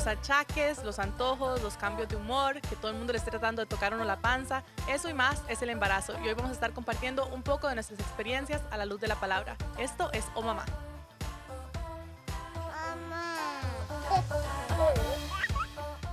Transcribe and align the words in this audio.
los 0.00 0.06
achaques, 0.06 0.82
los 0.82 0.98
antojos, 0.98 1.62
los 1.62 1.76
cambios 1.76 2.08
de 2.08 2.16
humor, 2.16 2.58
que 2.62 2.74
todo 2.76 2.90
el 2.90 2.96
mundo 2.96 3.12
le 3.12 3.18
esté 3.18 3.30
tratando 3.30 3.60
de 3.60 3.66
tocar 3.66 3.92
uno 3.92 4.02
la 4.04 4.18
panza. 4.18 4.62
Eso 4.88 5.10
y 5.10 5.14
más 5.14 5.42
es 5.46 5.60
el 5.60 5.68
embarazo. 5.68 6.14
Y 6.24 6.28
hoy 6.28 6.32
vamos 6.32 6.50
a 6.50 6.54
estar 6.54 6.72
compartiendo 6.72 7.26
un 7.26 7.42
poco 7.42 7.68
de 7.68 7.74
nuestras 7.74 8.00
experiencias 8.00 8.62
a 8.70 8.78
la 8.78 8.86
luz 8.86 8.98
de 9.00 9.08
la 9.08 9.16
palabra. 9.16 9.56
Esto 9.78 10.10
es 10.12 10.24
Oh 10.34 10.40
Mamá. 10.40 10.64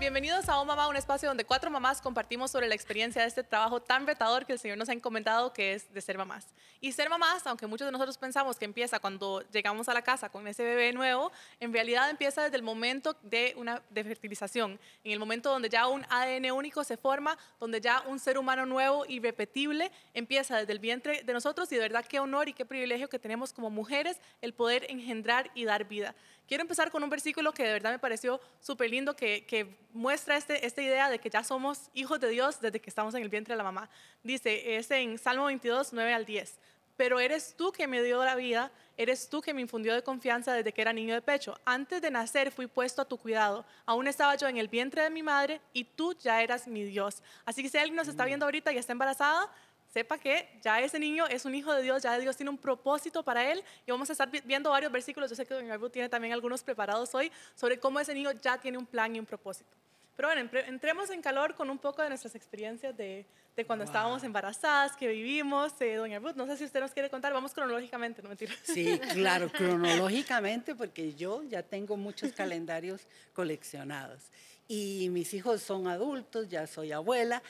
Bienvenidos 0.07 0.47
a 0.47 0.61
Oh 0.61 0.63
Mamá, 0.63 0.87
un 0.87 0.95
espacio 0.95 1.27
donde 1.27 1.43
cuatro 1.43 1.69
mamás 1.69 2.01
compartimos 2.01 2.49
sobre 2.49 2.69
la 2.69 2.75
experiencia 2.75 3.23
de 3.23 3.27
este 3.27 3.43
trabajo 3.43 3.81
tan 3.81 4.07
retador 4.07 4.45
que 4.45 4.53
el 4.53 4.59
Señor 4.59 4.77
nos 4.77 4.87
ha 4.87 4.93
encomendado, 4.93 5.51
que 5.51 5.73
es 5.73 5.93
de 5.93 5.99
ser 5.99 6.17
mamás. 6.17 6.47
Y 6.79 6.93
ser 6.93 7.09
mamás, 7.09 7.45
aunque 7.45 7.67
muchos 7.67 7.85
de 7.85 7.91
nosotros 7.91 8.17
pensamos 8.17 8.57
que 8.57 8.63
empieza 8.63 8.99
cuando 8.99 9.41
llegamos 9.51 9.89
a 9.89 9.93
la 9.93 10.01
casa 10.01 10.29
con 10.29 10.47
ese 10.47 10.63
bebé 10.63 10.93
nuevo, 10.93 11.33
en 11.59 11.73
realidad 11.73 12.09
empieza 12.09 12.41
desde 12.41 12.55
el 12.55 12.63
momento 12.63 13.17
de 13.21 13.53
una 13.57 13.81
de 13.89 14.05
fertilización, 14.05 14.79
en 15.03 15.11
el 15.11 15.19
momento 15.19 15.49
donde 15.49 15.67
ya 15.67 15.87
un 15.87 16.05
ADN 16.09 16.51
único 16.51 16.85
se 16.85 16.95
forma, 16.95 17.37
donde 17.59 17.81
ya 17.81 18.01
un 18.07 18.19
ser 18.19 18.37
humano 18.37 18.65
nuevo 18.65 19.03
y 19.05 19.19
repetible 19.19 19.91
empieza 20.13 20.55
desde 20.55 20.71
el 20.71 20.79
vientre 20.79 21.23
de 21.23 21.33
nosotros 21.33 21.69
y 21.73 21.75
de 21.75 21.81
verdad 21.81 22.05
qué 22.05 22.21
honor 22.21 22.47
y 22.47 22.53
qué 22.53 22.65
privilegio 22.65 23.09
que 23.09 23.19
tenemos 23.19 23.51
como 23.51 23.69
mujeres 23.69 24.21
el 24.41 24.53
poder 24.53 24.85
engendrar 24.89 25.51
y 25.53 25.65
dar 25.65 25.83
vida. 25.83 26.15
Quiero 26.47 26.61
empezar 26.61 26.89
con 26.91 27.03
un 27.03 27.09
versículo 27.09 27.51
que 27.51 27.63
de 27.63 27.73
verdad 27.73 27.91
me 27.91 27.99
pareció 27.99 28.39
súper 28.61 28.89
lindo, 28.89 29.15
que, 29.15 29.45
que 29.45 29.77
muestra 29.91 30.37
este, 30.37 30.65
esta 30.65 30.81
idea 30.81 31.09
de 31.09 31.19
que 31.19 31.29
ya 31.29 31.43
somos 31.43 31.89
hijos 31.93 32.21
de 32.21 32.29
Dios 32.29 32.61
desde 32.61 32.79
que 32.79 32.89
estamos 32.89 33.13
en 33.15 33.21
el 33.21 33.29
vientre 33.29 33.53
de 33.53 33.57
la 33.57 33.65
mamá. 33.65 33.89
Dice, 34.23 34.77
es 34.77 34.89
en 34.91 35.17
Salmo 35.17 35.45
22, 35.45 35.91
9 35.91 36.13
al 36.13 36.25
10. 36.25 36.57
Pero 36.95 37.19
eres 37.19 37.53
tú 37.55 37.71
que 37.71 37.85
me 37.85 38.01
dio 38.01 38.23
la 38.23 38.35
vida, 38.35 38.71
eres 38.95 39.29
tú 39.29 39.41
que 39.41 39.53
me 39.53 39.61
infundió 39.61 39.93
de 39.93 40.01
confianza 40.03 40.53
desde 40.53 40.71
que 40.71 40.81
era 40.81 40.93
niño 40.93 41.13
de 41.13 41.21
pecho. 41.21 41.59
Antes 41.65 42.01
de 42.01 42.09
nacer 42.09 42.49
fui 42.49 42.65
puesto 42.65 43.01
a 43.01 43.05
tu 43.05 43.17
cuidado. 43.17 43.65
Aún 43.85 44.07
estaba 44.07 44.35
yo 44.35 44.47
en 44.47 44.57
el 44.57 44.69
vientre 44.69 45.03
de 45.03 45.09
mi 45.09 45.21
madre 45.21 45.61
y 45.73 45.83
tú 45.83 46.15
ya 46.17 46.41
eras 46.41 46.65
mi 46.67 46.83
Dios. 46.85 47.21
Así 47.45 47.61
que 47.61 47.69
si 47.69 47.77
alguien 47.77 47.95
nos 47.97 48.07
está 48.07 48.25
viendo 48.25 48.45
ahorita 48.45 48.71
y 48.71 48.77
está 48.77 48.93
embarazada, 48.93 49.51
sepa 49.97 50.19
que 50.19 50.47
ya 50.61 50.79
ese 50.79 50.99
niño 50.99 51.25
es 51.25 51.43
un 51.45 51.55
hijo 51.55 51.73
de 51.73 51.81
Dios, 51.81 52.03
ya 52.03 52.19
Dios 52.19 52.37
tiene 52.37 52.51
un 52.51 52.59
propósito 52.59 53.23
para 53.23 53.51
él 53.51 53.63
y 53.83 53.89
vamos 53.89 54.07
a 54.09 54.11
estar 54.11 54.29
viendo 54.29 54.69
varios 54.69 54.91
versículos, 54.91 55.27
yo 55.27 55.35
sé 55.35 55.43
que 55.43 55.55
Doña 55.55 55.75
Ruth 55.75 55.91
tiene 55.91 56.07
también 56.07 56.33
algunos 56.33 56.61
preparados 56.61 57.15
hoy 57.15 57.31
sobre 57.55 57.79
cómo 57.79 57.99
ese 57.99 58.13
niño 58.13 58.31
ya 58.33 58.59
tiene 58.59 58.77
un 58.77 58.85
plan 58.85 59.15
y 59.15 59.19
un 59.19 59.25
propósito. 59.25 59.71
Pero 60.15 60.27
bueno, 60.27 60.47
entremos 60.67 61.09
en 61.09 61.19
calor 61.23 61.55
con 61.55 61.71
un 61.71 61.79
poco 61.79 62.03
de 62.03 62.09
nuestras 62.09 62.35
experiencias 62.35 62.95
de, 62.95 63.25
de 63.55 63.65
cuando 63.65 63.85
estábamos 63.85 64.23
embarazadas, 64.23 64.95
que 64.95 65.07
vivimos. 65.07 65.73
Eh, 65.79 65.95
doña 65.95 66.19
Ruth, 66.19 66.35
no 66.35 66.45
sé 66.45 66.57
si 66.57 66.65
usted 66.65 66.79
nos 66.79 66.91
quiere 66.91 67.09
contar, 67.09 67.33
vamos 67.33 67.53
cronológicamente, 67.53 68.21
no 68.21 68.29
mentira. 68.29 68.53
Sí, 68.63 68.99
claro, 69.13 69.49
cronológicamente, 69.49 70.75
porque 70.75 71.15
yo 71.15 71.41
ya 71.43 71.63
tengo 71.63 71.97
muchos 71.97 72.33
calendarios 72.33 73.01
coleccionados. 73.33 74.21
Y 74.67 75.09
mis 75.09 75.33
hijos 75.33 75.63
son 75.63 75.87
adultos, 75.87 76.49
ya 76.49 76.67
soy 76.67 76.91
abuela, 76.91 77.41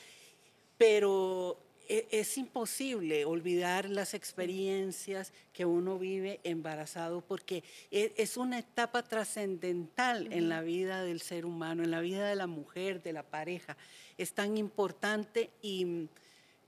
pero 0.78 1.67
es 1.88 2.36
imposible 2.36 3.24
olvidar 3.24 3.88
las 3.88 4.12
experiencias 4.12 5.32
que 5.52 5.64
uno 5.64 5.98
vive 5.98 6.38
embarazado 6.44 7.22
porque 7.22 7.64
e, 7.90 8.12
es 8.16 8.36
una 8.36 8.58
etapa 8.58 9.02
trascendental 9.02 10.32
en 10.32 10.48
la 10.48 10.60
vida 10.60 11.02
del 11.02 11.20
ser 11.20 11.46
humano, 11.46 11.82
en 11.82 11.90
la 11.90 12.00
vida 12.00 12.28
de 12.28 12.36
la 12.36 12.46
mujer, 12.46 13.02
de 13.02 13.12
la 13.14 13.22
pareja. 13.22 13.76
Es 14.18 14.34
tan 14.34 14.58
importante 14.58 15.50
y 15.62 16.08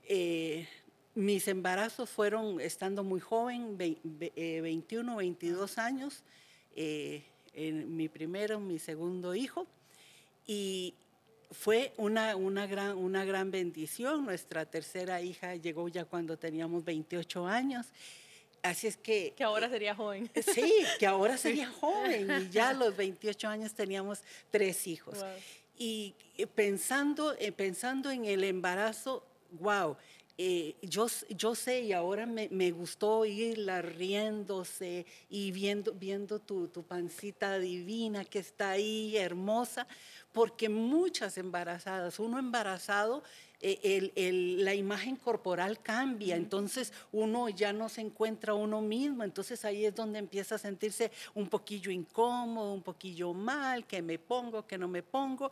eh, 0.07 0.67
mis 1.13 1.47
embarazos 1.47 2.09
fueron 2.09 2.59
estando 2.59 3.03
muy 3.03 3.19
joven, 3.19 3.77
21, 3.77 5.15
22 5.15 5.77
eh, 5.77 5.81
años, 5.81 6.23
eh, 6.75 7.23
en 7.53 7.95
mi 7.95 8.07
primero, 8.09 8.59
mi 8.59 8.79
segundo 8.79 9.35
hijo. 9.35 9.67
Y, 10.47 10.95
fue 11.51 11.93
una, 11.97 12.35
una, 12.35 12.65
gran, 12.65 12.97
una 12.97 13.25
gran 13.25 13.51
bendición. 13.51 14.25
Nuestra 14.25 14.65
tercera 14.65 15.21
hija 15.21 15.55
llegó 15.55 15.87
ya 15.87 16.05
cuando 16.05 16.37
teníamos 16.37 16.83
28 16.83 17.45
años. 17.45 17.87
Así 18.63 18.87
es 18.87 18.97
que... 18.97 19.33
Que 19.35 19.43
ahora 19.43 19.69
sería 19.69 19.95
joven. 19.95 20.29
Sí, 20.53 20.73
que 20.99 21.05
ahora 21.05 21.37
sería 21.37 21.69
joven. 21.69 22.29
Y 22.41 22.49
ya 22.49 22.69
a 22.69 22.73
los 22.73 22.95
28 22.95 23.47
años 23.47 23.73
teníamos 23.73 24.21
tres 24.49 24.87
hijos. 24.87 25.17
Y 25.77 26.15
pensando, 26.55 27.35
eh, 27.39 27.51
pensando 27.51 28.11
en 28.11 28.25
el 28.25 28.43
embarazo, 28.43 29.25
wow, 29.59 29.97
eh, 30.37 30.75
yo, 30.81 31.07
yo 31.29 31.53
sé 31.53 31.81
y 31.81 31.93
ahora 31.93 32.25
me, 32.25 32.49
me, 32.49 32.71
gustó 32.71 33.19
oírla 33.19 33.81
riéndose 33.81 35.05
y 35.29 35.51
viendo, 35.51 35.93
viendo 35.93 36.39
tu, 36.39 36.67
tu 36.67 36.83
pancita 36.83 37.59
divina 37.59 38.25
que 38.25 38.39
está 38.39 38.71
ahí, 38.71 39.17
hermosa, 39.17 39.87
porque 40.31 40.69
muchas 40.69 41.37
embarazadas, 41.37 42.19
uno 42.19 42.39
embarazado, 42.39 43.23
eh, 43.63 44.55
la 44.57 44.73
imagen 44.73 45.15
corporal 45.15 45.79
cambia, 45.81 46.35
entonces 46.35 46.91
uno 47.11 47.47
ya 47.47 47.71
no 47.73 47.89
se 47.89 48.01
encuentra 48.01 48.55
uno 48.55 48.81
mismo, 48.81 49.23
entonces 49.23 49.63
ahí 49.65 49.85
es 49.85 49.93
donde 49.93 50.17
empieza 50.17 50.55
a 50.55 50.57
sentirse 50.57 51.11
un 51.35 51.47
poquillo 51.47 51.91
incómodo, 51.91 52.73
un 52.73 52.81
poquillo 52.81 53.35
mal, 53.35 53.85
que 53.85 54.01
me 54.01 54.17
pongo, 54.17 54.65
que 54.65 54.79
no 54.79 54.87
me 54.87 55.03
pongo. 55.03 55.51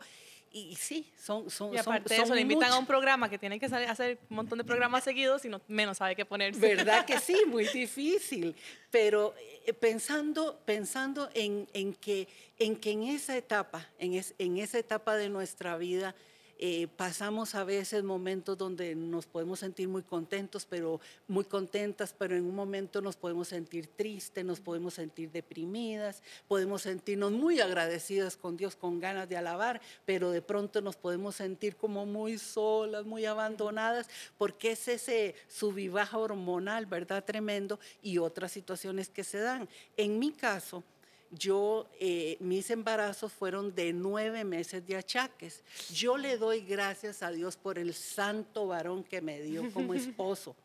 Y 0.52 0.74
sí, 0.74 1.08
son... 1.16 1.48
son 1.48 1.72
y 1.72 1.78
aparte 1.78 2.14
de 2.14 2.22
eso, 2.22 2.34
le 2.34 2.40
invitan 2.40 2.72
a 2.72 2.78
un 2.78 2.86
programa 2.86 3.28
que 3.28 3.38
tiene 3.38 3.60
que 3.60 3.66
hacer 3.66 4.18
un 4.28 4.36
montón 4.36 4.58
de 4.58 4.64
programas 4.64 5.04
seguidos 5.04 5.44
y 5.44 5.48
no, 5.48 5.60
menos 5.68 5.98
sabe 5.98 6.16
qué 6.16 6.24
ponerse. 6.24 6.60
¿Verdad 6.60 7.04
que 7.04 7.18
sí? 7.20 7.36
Muy 7.46 7.66
difícil. 7.68 8.56
Pero 8.90 9.34
eh, 9.64 9.72
pensando, 9.72 10.60
pensando 10.64 11.30
en, 11.34 11.68
en, 11.72 11.94
que, 11.94 12.26
en 12.58 12.74
que 12.76 12.90
en 12.90 13.04
esa 13.04 13.36
etapa, 13.36 13.86
en, 13.98 14.20
en 14.38 14.56
esa 14.58 14.78
etapa 14.78 15.16
de 15.16 15.28
nuestra 15.28 15.76
vida, 15.76 16.16
eh, 16.62 16.88
pasamos 16.94 17.54
a 17.54 17.64
veces 17.64 18.04
momentos 18.04 18.58
donde 18.58 18.94
nos 18.94 19.24
podemos 19.24 19.60
sentir 19.60 19.88
muy 19.88 20.02
contentos, 20.02 20.66
pero 20.68 21.00
muy 21.26 21.44
contentas, 21.44 22.14
pero 22.16 22.36
en 22.36 22.44
un 22.44 22.54
momento 22.54 23.00
nos 23.00 23.16
podemos 23.16 23.48
sentir 23.48 23.86
tristes, 23.86 24.44
nos 24.44 24.60
podemos 24.60 24.92
sentir 24.92 25.30
deprimidas, 25.30 26.22
podemos 26.48 26.82
sentirnos 26.82 27.32
muy 27.32 27.60
agradecidas 27.60 28.36
con 28.36 28.58
Dios, 28.58 28.76
con 28.76 29.00
ganas 29.00 29.26
de 29.26 29.38
alabar, 29.38 29.80
pero 30.04 30.30
de 30.32 30.42
pronto 30.42 30.82
nos 30.82 30.96
podemos 30.96 31.36
sentir 31.36 31.76
como 31.76 32.04
muy 32.04 32.36
solas, 32.36 33.06
muy 33.06 33.24
abandonadas, 33.24 34.10
porque 34.36 34.72
es 34.72 34.86
ese 34.86 35.34
subivaja 35.48 36.18
hormonal, 36.18 36.84
¿verdad? 36.84 37.24
Tremendo 37.24 37.80
y 38.02 38.18
otras 38.18 38.52
situaciones 38.52 39.08
que 39.08 39.24
se 39.24 39.38
dan. 39.38 39.66
En 39.96 40.18
mi 40.18 40.30
caso, 40.30 40.84
yo, 41.30 41.88
eh, 42.00 42.36
mis 42.40 42.70
embarazos 42.70 43.32
fueron 43.32 43.74
de 43.74 43.92
nueve 43.92 44.44
meses 44.44 44.84
de 44.84 44.96
achaques. 44.96 45.62
Yo 45.92 46.16
le 46.16 46.36
doy 46.36 46.60
gracias 46.60 47.22
a 47.22 47.30
Dios 47.30 47.56
por 47.56 47.78
el 47.78 47.94
santo 47.94 48.66
varón 48.66 49.04
que 49.04 49.20
me 49.20 49.40
dio 49.40 49.72
como 49.72 49.94
esposo, 49.94 50.56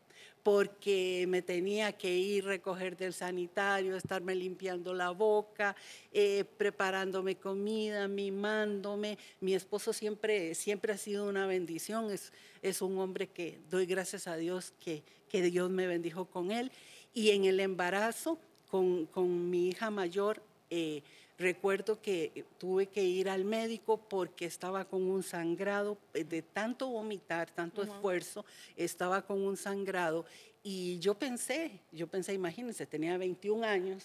porque 0.42 1.26
me 1.28 1.44
tenía 1.44 1.92
que 1.94 2.16
ir, 2.16 2.46
recoger 2.46 2.98
del 2.98 3.14
sanitario, 3.14 3.96
estarme 3.96 4.34
limpiando 4.34 4.94
la 4.96 5.12
boca, 5.12 5.76
eh, 6.12 6.44
preparándome 6.58 7.36
comida, 7.36 8.08
mimándome. 8.08 9.20
Mi 9.42 9.54
esposo 9.54 9.94
siempre, 9.94 10.56
siempre 10.56 10.94
ha 10.94 10.98
sido 10.98 11.30
una 11.30 11.46
bendición, 11.46 12.10
es, 12.10 12.34
es 12.64 12.82
un 12.82 12.98
hombre 12.98 13.28
que 13.28 13.60
doy 13.70 13.86
gracias 13.86 14.28
a 14.28 14.36
Dios 14.36 14.74
que, 14.80 15.04
que 15.30 15.44
Dios 15.44 15.70
me 15.70 15.86
bendijo 15.86 16.26
con 16.26 16.52
él. 16.52 16.72
Y 17.14 17.32
en 17.32 17.46
el 17.46 17.60
embarazo, 17.60 18.40
con, 18.68 19.06
con 19.06 19.50
mi 19.50 19.70
hija 19.70 19.90
mayor, 19.90 20.42
eh, 20.78 21.04
recuerdo 21.38 22.02
que 22.02 22.44
tuve 22.58 22.88
que 22.88 23.02
ir 23.02 23.30
al 23.30 23.46
médico 23.46 23.98
porque 23.98 24.44
estaba 24.44 24.84
con 24.84 25.04
un 25.04 25.24
sangrado, 25.24 25.98
eh, 26.14 26.26
de 26.26 26.42
tanto 26.42 26.90
vomitar, 26.90 27.50
tanto 27.50 27.82
esfuerzo, 27.82 28.44
estaba 28.76 29.22
con 29.22 29.42
un 29.42 29.56
sangrado. 29.56 30.26
Y 30.64 31.00
yo 31.00 31.14
pensé, 31.14 31.80
yo 31.94 32.08
pensé, 32.08 32.34
imagínense, 32.34 32.86
tenía 32.86 33.18
21 33.18 33.66
años, 33.66 34.04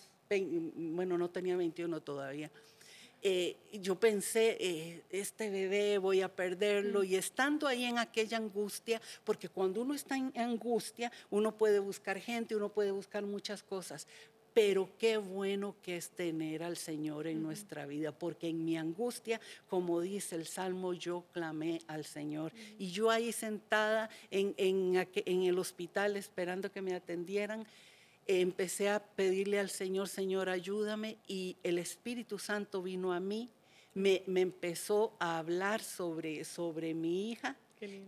bueno, 0.77 1.19
no 1.19 1.29
tenía 1.29 1.57
21 1.57 2.01
todavía. 2.03 2.53
Eh, 3.23 3.57
yo 3.73 3.99
pensé, 3.99 5.03
este 5.11 5.51
bebé 5.51 5.99
voy 5.99 6.21
a 6.23 6.35
perderlo 6.35 7.03
y 7.03 7.17
estando 7.17 7.67
ahí 7.67 7.85
en 7.85 7.99
aquella 7.99 8.37
angustia, 8.37 9.03
porque 9.25 9.49
cuando 9.49 9.83
uno 9.83 9.95
está 9.95 10.17
en 10.17 10.33
angustia, 10.37 11.11
uno 11.31 11.59
puede 11.59 11.81
buscar 11.81 12.21
gente, 12.21 12.55
uno 12.55 12.69
puede 12.69 12.93
buscar 12.93 13.25
muchas 13.25 13.65
cosas, 13.65 14.07
pero 14.55 14.91
qué 14.99 15.17
bueno 15.17 15.77
que 15.83 15.97
es 15.97 16.11
tener 16.11 16.63
al 16.63 16.77
Señor 16.77 17.27
en 17.27 17.43
nuestra 17.43 17.87
vida, 17.87 18.13
porque 18.13 18.49
en 18.49 18.65
mi 18.65 18.77
angustia, 18.77 19.41
como 19.69 20.01
dice 20.01 20.37
el 20.37 20.47
Salmo, 20.47 20.93
yo 20.93 21.25
clamé 21.33 21.81
al 21.87 22.05
Señor. 22.05 22.53
Y 22.79 22.91
yo 22.91 23.11
ahí 23.11 23.33
sentada 23.33 24.11
en, 24.31 24.55
en, 24.57 25.43
el 25.45 25.59
hospital 25.59 26.17
esperando 26.17 26.73
que 26.73 26.83
me 26.83 26.95
atendieran, 26.95 27.67
empecé 28.27 28.89
a 28.91 29.01
pedirle 29.01 29.59
al 29.59 29.71
Señor, 29.71 30.09
Señor, 30.09 30.49
ayúdame, 30.49 31.17
y 31.27 31.57
el 31.63 31.79
Espíritu 31.79 32.39
Santo 32.39 32.83
vino 32.83 33.13
a 33.13 33.21
mí, 33.21 33.51
me, 33.95 34.23
me 34.27 34.41
empezó 34.41 35.13
a 35.19 35.39
hablar 35.39 35.83
sobre, 35.83 36.45
sobre 36.45 36.95
mi 36.95 37.31
hija 37.31 37.57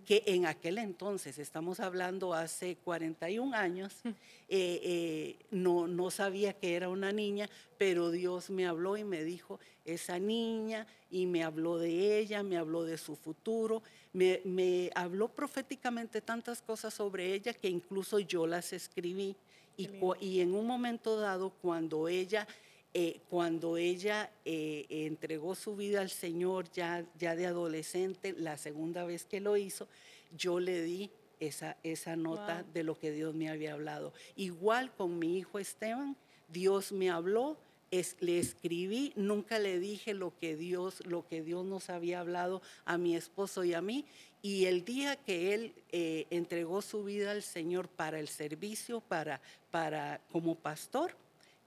que 0.05 0.23
en 0.27 0.45
aquel 0.45 0.77
entonces, 0.77 1.39
estamos 1.39 1.81
hablando 1.81 2.35
hace 2.35 2.77
41 2.77 3.57
años, 3.57 3.95
eh, 4.05 4.13
eh, 4.49 5.37
no, 5.51 5.87
no 5.87 6.11
sabía 6.11 6.53
que 6.53 6.75
era 6.75 6.91
una 6.91 7.11
niña, 7.11 7.49
pero 7.79 8.11
Dios 8.11 8.51
me 8.51 8.67
habló 8.67 8.99
y 8.99 9.05
me 9.05 9.25
dijo, 9.25 9.59
esa 9.87 10.19
niña, 10.19 10.87
y 11.11 11.25
me 11.27 11.43
habló 11.43 11.79
de 11.79 12.19
ella, 12.19 12.43
me 12.43 12.59
habló 12.59 12.85
de 12.85 12.99
su 12.99 13.17
futuro, 13.17 13.83
me, 14.13 14.43
me 14.45 14.91
habló 14.95 15.29
proféticamente 15.29 16.21
tantas 16.21 16.61
cosas 16.61 16.93
sobre 16.93 17.33
ella 17.33 17.55
que 17.55 17.69
incluso 17.69 18.19
yo 18.19 18.47
las 18.47 18.73
escribí. 18.73 19.35
Y, 19.79 19.89
y, 20.21 20.41
en 20.41 20.55
un 20.55 20.67
momento 20.67 21.17
dado, 21.17 21.49
cuando 21.49 22.07
ella 22.07 22.47
eh, 22.95 23.21
cuando 23.31 23.79
ella 23.79 24.31
eh, 24.45 24.87
entregó 24.91 25.55
su 25.55 25.77
vida 25.77 26.03
al 26.03 26.11
Señor 26.11 26.71
ya, 26.73 27.07
ya 27.19 27.35
de 27.35 27.47
adolescente, 27.47 28.35
la 28.37 28.59
segunda 28.59 29.05
vez 29.05 29.25
que 29.25 29.41
lo 29.41 29.57
hizo, 29.57 29.89
yo 30.37 30.61
le 30.61 30.83
di 30.83 31.11
esa, 31.41 31.77
esa 31.83 32.17
nota 32.17 32.65
de 32.75 32.83
lo 32.83 32.99
que 32.99 33.11
Dios 33.11 33.35
me 33.35 33.49
había 33.49 33.73
hablado. 33.73 34.13
Igual 34.37 34.95
con 34.95 35.19
mi 35.19 35.39
hijo 35.39 35.59
Esteban, 35.59 36.17
Dios 36.49 36.93
me 36.93 37.11
habló, 37.11 37.57
es, 37.91 38.17
le 38.21 38.39
escribí, 38.39 39.13
nunca 39.17 39.59
le 39.59 39.79
dije 39.79 40.13
lo 40.13 40.37
que 40.37 40.57
Dios, 40.57 41.05
lo 41.07 41.27
que 41.27 41.43
Dios 41.43 41.65
nos 41.65 41.89
había 41.89 42.21
hablado 42.21 42.61
a 42.85 42.99
mi 42.99 43.17
esposo 43.17 43.65
y 43.65 43.75
a 43.75 43.81
mí. 43.81 44.05
Y 44.43 44.67
el 44.67 44.85
día 44.85 45.17
que 45.17 45.55
él 45.55 45.75
eh, 45.93 46.27
entregó 46.31 46.83
su 46.83 47.05
vida 47.05 47.31
al 47.31 47.43
Señor 47.43 47.89
para 47.89 48.19
el 48.19 48.29
servicio, 48.29 49.01
para, 49.01 49.41
para 49.71 50.21
como 50.31 50.57
pastor, 50.57 51.17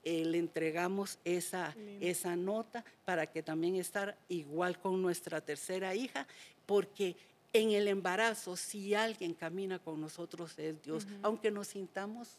eh, 0.06 0.24
le 0.24 0.38
entregamos 0.38 1.18
esa, 1.26 1.76
esa 2.00 2.36
nota 2.36 2.86
para 3.04 3.26
que 3.26 3.44
también 3.44 3.76
estar 3.76 4.16
igual 4.30 4.80
con 4.80 5.02
nuestra 5.02 5.42
tercera 5.42 5.96
hija, 5.96 6.28
porque 6.66 7.16
en 7.54 7.72
el 7.72 7.88
embarazo, 7.88 8.56
si 8.56 8.94
alguien 8.94 9.34
camina 9.34 9.80
con 9.80 10.00
nosotros 10.00 10.58
es 10.60 10.82
Dios, 10.84 11.08
aunque 11.24 11.50
nos 11.50 11.70
sintamos 11.70 12.30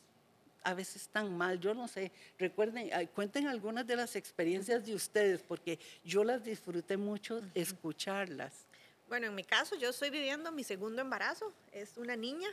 a 0.62 0.74
veces 0.74 1.08
tan 1.08 1.36
mal, 1.36 1.58
yo 1.58 1.74
no 1.74 1.88
sé, 1.88 2.12
recuerden, 2.38 2.90
cuenten 3.14 3.46
algunas 3.46 3.86
de 3.86 3.96
las 3.96 4.14
experiencias 4.14 4.84
de 4.84 4.94
ustedes, 4.94 5.42
porque 5.42 5.78
yo 6.04 6.22
las 6.22 6.44
disfruté 6.44 6.96
mucho 6.96 7.40
escucharlas. 7.54 8.66
Bueno, 9.08 9.26
en 9.28 9.34
mi 9.34 9.44
caso, 9.44 9.76
yo 9.76 9.90
estoy 9.90 10.10
viviendo 10.10 10.52
mi 10.52 10.64
segundo 10.64 11.02
embarazo, 11.02 11.52
es 11.72 11.96
una 11.96 12.14
niña 12.14 12.48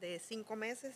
de 0.00 0.18
cinco 0.18 0.56
meses, 0.56 0.94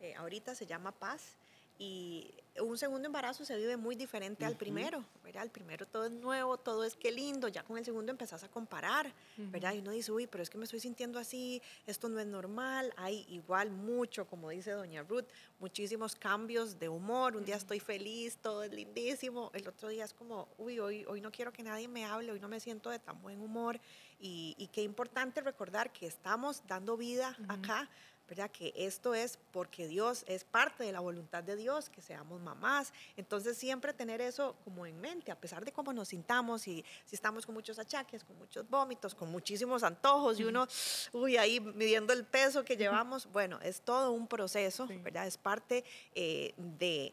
eh, 0.00 0.14
ahorita 0.14 0.54
se 0.54 0.66
llama 0.66 0.92
Paz, 0.92 1.36
y 1.80 2.30
un 2.60 2.76
segundo 2.76 3.06
embarazo 3.06 3.42
se 3.42 3.56
vive 3.56 3.78
muy 3.78 3.96
diferente 3.96 4.44
al 4.44 4.54
primero, 4.54 5.02
¿verdad? 5.24 5.44
El 5.44 5.50
primero 5.50 5.86
todo 5.86 6.04
es 6.04 6.10
nuevo, 6.10 6.58
todo 6.58 6.84
es 6.84 6.94
que 6.94 7.10
lindo, 7.10 7.48
ya 7.48 7.62
con 7.62 7.78
el 7.78 7.86
segundo 7.86 8.12
empezás 8.12 8.44
a 8.44 8.48
comparar, 8.50 9.10
¿verdad? 9.38 9.72
Y 9.72 9.78
uno 9.78 9.90
dice, 9.90 10.12
uy, 10.12 10.26
pero 10.26 10.42
es 10.42 10.50
que 10.50 10.58
me 10.58 10.64
estoy 10.64 10.80
sintiendo 10.80 11.18
así, 11.18 11.62
esto 11.86 12.10
no 12.10 12.20
es 12.20 12.26
normal, 12.26 12.92
hay 12.98 13.24
igual 13.30 13.70
mucho, 13.70 14.26
como 14.26 14.50
dice 14.50 14.72
doña 14.72 15.02
Ruth, 15.04 15.24
muchísimos 15.58 16.14
cambios 16.14 16.78
de 16.78 16.90
humor, 16.90 17.34
un 17.34 17.46
día 17.46 17.56
estoy 17.56 17.80
feliz, 17.80 18.36
todo 18.36 18.62
es 18.62 18.74
lindísimo, 18.74 19.50
el 19.54 19.66
otro 19.66 19.88
día 19.88 20.04
es 20.04 20.12
como, 20.12 20.48
uy, 20.58 20.78
hoy, 20.80 21.06
hoy 21.06 21.22
no 21.22 21.32
quiero 21.32 21.50
que 21.50 21.62
nadie 21.62 21.88
me 21.88 22.04
hable, 22.04 22.30
hoy 22.30 22.40
no 22.40 22.48
me 22.48 22.60
siento 22.60 22.90
de 22.90 22.98
tan 22.98 23.22
buen 23.22 23.40
humor, 23.40 23.80
y, 24.20 24.54
y 24.58 24.68
qué 24.68 24.82
importante 24.82 25.40
recordar 25.40 25.92
que 25.92 26.06
estamos 26.06 26.62
dando 26.66 26.96
vida 26.96 27.36
acá, 27.48 27.88
¿verdad? 28.30 28.50
Que 28.52 28.72
esto 28.76 29.12
es 29.12 29.40
porque 29.50 29.88
Dios 29.88 30.24
es 30.28 30.44
parte 30.44 30.84
de 30.84 30.92
la 30.92 31.00
voluntad 31.00 31.42
de 31.42 31.56
Dios, 31.56 31.90
que 31.90 32.00
seamos 32.00 32.40
mamás. 32.40 32.92
Entonces 33.16 33.58
siempre 33.58 33.92
tener 33.92 34.20
eso 34.20 34.54
como 34.62 34.86
en 34.86 35.00
mente, 35.00 35.32
a 35.32 35.40
pesar 35.40 35.64
de 35.64 35.72
cómo 35.72 35.92
nos 35.92 36.08
sintamos 36.08 36.68
y 36.68 36.84
si 37.04 37.16
estamos 37.16 37.44
con 37.44 37.56
muchos 37.56 37.80
achaques, 37.80 38.22
con 38.22 38.38
muchos 38.38 38.70
vómitos, 38.70 39.16
con 39.16 39.32
muchísimos 39.32 39.82
antojos 39.82 40.38
y 40.38 40.44
uno, 40.44 40.68
uy, 41.12 41.36
ahí 41.38 41.58
midiendo 41.58 42.12
el 42.12 42.24
peso 42.24 42.64
que 42.64 42.76
llevamos, 42.76 43.26
bueno, 43.32 43.58
es 43.62 43.80
todo 43.80 44.12
un 44.12 44.28
proceso, 44.28 44.86
¿verdad? 45.02 45.26
Es 45.26 45.36
parte 45.36 45.84
eh, 46.14 46.54
de, 46.56 47.12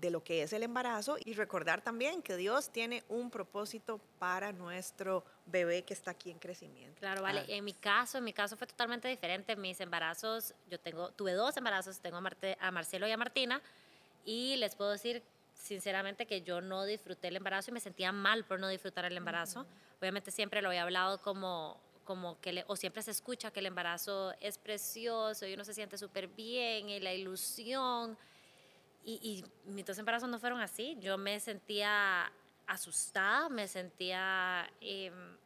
de 0.00 0.10
lo 0.10 0.24
que 0.24 0.42
es 0.42 0.54
el 0.54 0.62
embarazo 0.62 1.18
y 1.22 1.34
recordar 1.34 1.82
también 1.82 2.22
que 2.22 2.36
Dios 2.38 2.70
tiene 2.70 3.04
un 3.10 3.30
propósito 3.30 4.00
para 4.18 4.50
nuestro 4.50 5.24
bebé 5.46 5.82
que 5.82 5.94
está 5.94 6.12
aquí 6.12 6.30
en 6.30 6.38
crecimiento. 6.38 7.00
Claro, 7.00 7.22
vale. 7.22 7.40
Ah. 7.40 7.46
En 7.48 7.64
mi 7.64 7.74
caso, 7.74 8.18
en 8.18 8.24
mi 8.24 8.32
caso 8.32 8.56
fue 8.56 8.66
totalmente 8.66 9.08
diferente. 9.08 9.56
Mis 9.56 9.80
embarazos, 9.80 10.54
yo 10.70 10.78
tengo, 10.78 11.10
tuve 11.10 11.32
dos 11.32 11.56
embarazos, 11.56 12.00
tengo 12.00 12.16
a, 12.16 12.20
Marte, 12.20 12.56
a 12.60 12.70
Marcelo 12.70 13.06
y 13.06 13.10
a 13.10 13.16
Martina, 13.16 13.60
y 14.24 14.56
les 14.56 14.74
puedo 14.74 14.90
decir 14.90 15.22
sinceramente 15.54 16.26
que 16.26 16.42
yo 16.42 16.60
no 16.60 16.84
disfruté 16.84 17.28
el 17.28 17.36
embarazo 17.36 17.70
y 17.70 17.74
me 17.74 17.80
sentía 17.80 18.12
mal 18.12 18.44
por 18.44 18.58
no 18.58 18.68
disfrutar 18.68 19.04
el 19.04 19.16
embarazo. 19.16 19.66
Obviamente 20.00 20.30
siempre 20.30 20.60
lo 20.62 20.68
había 20.68 20.82
hablado 20.82 21.20
como 21.22 21.80
como 22.04 22.38
que 22.40 22.52
le, 22.52 22.64
o 22.68 22.76
siempre 22.76 23.02
se 23.02 23.10
escucha 23.10 23.50
que 23.50 23.60
el 23.60 23.66
embarazo 23.66 24.34
es 24.40 24.58
precioso 24.58 25.46
y 25.46 25.54
uno 25.54 25.64
se 25.64 25.72
siente 25.74 25.98
súper 25.98 26.28
bien 26.28 26.90
y 26.90 27.00
la 27.00 27.14
ilusión. 27.14 28.16
Y, 29.02 29.44
y 29.66 29.70
mis 29.70 29.84
dos 29.84 29.98
embarazos 29.98 30.28
no 30.28 30.38
fueron 30.38 30.60
así. 30.60 30.96
Yo 31.00 31.18
me 31.18 31.40
sentía 31.40 32.30
asustada, 32.66 33.48
me 33.48 33.68
sentía 33.68 34.70
em, 34.80 35.36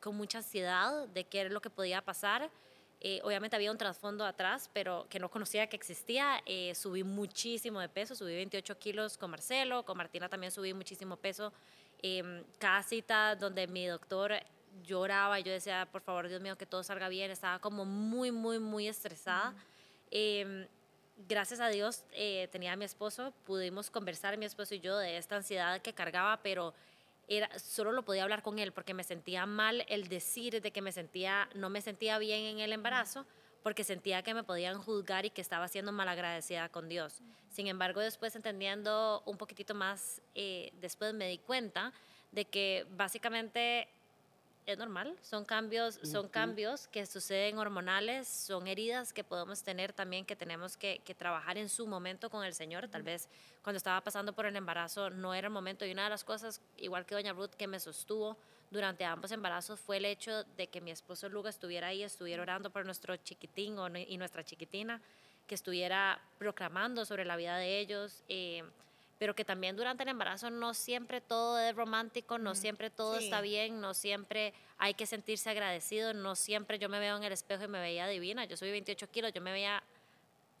con 0.00 0.16
mucha 0.16 0.38
ansiedad 0.38 1.08
de 1.08 1.24
qué 1.24 1.40
era 1.40 1.50
lo 1.50 1.60
que 1.60 1.70
podía 1.70 2.02
pasar. 2.02 2.50
Eh, 3.00 3.20
obviamente 3.24 3.54
había 3.54 3.70
un 3.70 3.78
trasfondo 3.78 4.24
atrás, 4.24 4.70
pero 4.72 5.06
que 5.08 5.18
no 5.18 5.30
conocía 5.30 5.66
que 5.68 5.76
existía. 5.76 6.40
Eh, 6.46 6.74
subí 6.74 7.04
muchísimo 7.04 7.80
de 7.80 7.88
peso, 7.88 8.14
subí 8.14 8.34
28 8.34 8.78
kilos 8.78 9.18
con 9.18 9.30
Marcelo, 9.30 9.84
con 9.84 9.96
Martina 9.96 10.28
también 10.28 10.50
subí 10.50 10.72
muchísimo 10.72 11.16
peso. 11.16 11.52
Eh, 12.02 12.44
cada 12.58 12.82
cita 12.82 13.36
donde 13.36 13.66
mi 13.66 13.86
doctor 13.86 14.32
lloraba, 14.82 15.40
yo 15.40 15.52
decía, 15.52 15.88
por 15.90 16.02
favor, 16.02 16.28
Dios 16.28 16.40
mío, 16.40 16.56
que 16.56 16.66
todo 16.66 16.82
salga 16.82 17.08
bien, 17.08 17.30
estaba 17.30 17.58
como 17.58 17.84
muy, 17.84 18.30
muy, 18.30 18.58
muy 18.58 18.88
estresada 18.88 19.54
gracias 21.16 21.60
a 21.60 21.68
Dios 21.68 22.04
eh, 22.12 22.48
tenía 22.52 22.72
a 22.72 22.76
mi 22.76 22.84
esposo, 22.84 23.32
pudimos 23.44 23.90
conversar 23.90 24.36
mi 24.36 24.46
esposo 24.46 24.74
y 24.74 24.80
yo 24.80 24.96
de 24.98 25.16
esta 25.16 25.36
ansiedad 25.36 25.80
que 25.80 25.92
cargaba, 25.92 26.40
pero 26.42 26.74
era, 27.28 27.50
solo 27.58 27.92
lo 27.92 28.04
podía 28.04 28.22
hablar 28.22 28.42
con 28.42 28.58
él 28.58 28.72
porque 28.72 28.94
me 28.94 29.02
sentía 29.02 29.46
mal 29.46 29.84
el 29.88 30.08
decir 30.08 30.60
de 30.60 30.70
que 30.70 30.82
me 30.82 30.92
sentía, 30.92 31.48
no 31.54 31.70
me 31.70 31.80
sentía 31.80 32.18
bien 32.18 32.44
en 32.44 32.58
el 32.60 32.72
embarazo 32.72 33.26
porque 33.62 33.82
sentía 33.82 34.22
que 34.22 34.32
me 34.32 34.44
podían 34.44 34.78
juzgar 34.80 35.24
y 35.24 35.30
que 35.30 35.40
estaba 35.40 35.66
siendo 35.66 35.90
malagradecida 35.90 36.68
con 36.68 36.88
Dios. 36.88 37.20
Sin 37.48 37.66
embargo, 37.66 38.00
después 38.00 38.36
entendiendo 38.36 39.24
un 39.26 39.36
poquitito 39.38 39.74
más, 39.74 40.22
eh, 40.36 40.70
después 40.80 41.14
me 41.14 41.28
di 41.28 41.38
cuenta 41.38 41.92
de 42.30 42.44
que 42.44 42.86
básicamente 42.90 43.88
es 44.66 44.78
normal, 44.78 45.16
son 45.22 45.44
cambios, 45.44 46.00
son 46.02 46.28
cambios 46.28 46.88
que 46.88 47.06
suceden 47.06 47.56
hormonales, 47.58 48.26
son 48.26 48.66
heridas 48.66 49.12
que 49.12 49.22
podemos 49.22 49.62
tener 49.62 49.92
también 49.92 50.26
que 50.26 50.34
tenemos 50.34 50.76
que, 50.76 51.00
trabajar 51.16 51.56
en 51.56 51.68
su 51.68 51.86
momento 51.86 52.28
con 52.30 52.44
el 52.44 52.52
Señor. 52.52 52.88
Tal 52.88 53.04
vez 53.04 53.28
cuando 53.62 53.76
estaba 53.76 54.00
pasando 54.00 54.32
por 54.32 54.44
el 54.44 54.56
embarazo 54.56 55.08
no 55.10 55.34
era 55.34 55.46
el 55.46 55.52
momento 55.52 55.86
y 55.86 55.92
una 55.92 56.04
de 56.04 56.10
las 56.10 56.24
cosas, 56.24 56.60
igual 56.78 57.06
que 57.06 57.14
doña 57.14 57.32
Ruth, 57.32 57.50
que 57.50 57.68
me 57.68 57.78
sostuvo 57.78 58.36
durante 58.70 59.04
ambos 59.04 59.30
embarazos 59.30 59.78
fue 59.78 59.98
el 59.98 60.04
hecho 60.04 60.42
de 60.56 60.66
que 60.66 60.80
mi 60.80 60.90
esposo 60.90 61.28
Luga 61.28 61.50
estuviera 61.50 61.86
ahí, 61.86 62.02
estuviera 62.02 62.42
orando 62.42 62.70
por 62.70 62.84
nuestro 62.84 63.16
chiquitín 63.16 63.76
y 64.08 64.18
nuestra 64.18 64.42
chiquitina, 64.42 65.00
que 65.46 65.54
estuviera 65.54 66.20
proclamando 66.38 67.04
sobre 67.04 67.24
la 67.24 67.36
vida 67.36 67.56
de 67.56 67.78
ellos. 67.78 68.24
Eh, 68.28 68.64
pero 69.18 69.34
que 69.34 69.44
también 69.44 69.76
durante 69.76 70.02
el 70.02 70.10
embarazo 70.10 70.50
no 70.50 70.74
siempre 70.74 71.20
todo 71.20 71.58
es 71.58 71.74
romántico, 71.74 72.38
no 72.38 72.54
siempre 72.54 72.90
todo 72.90 73.16
está 73.16 73.40
bien, 73.40 73.80
no 73.80 73.94
siempre 73.94 74.52
hay 74.78 74.94
que 74.94 75.06
sentirse 75.06 75.50
agradecido, 75.50 76.12
no 76.14 76.36
siempre 76.36 76.78
yo 76.78 76.88
me 76.88 76.98
veo 76.98 77.16
en 77.16 77.24
el 77.24 77.32
espejo 77.32 77.64
y 77.64 77.68
me 77.68 77.80
veía 77.80 78.06
divina, 78.06 78.44
yo 78.44 78.56
soy 78.56 78.70
28 78.70 79.10
kilos, 79.10 79.32
yo 79.32 79.40
me 79.40 79.52
veía 79.52 79.82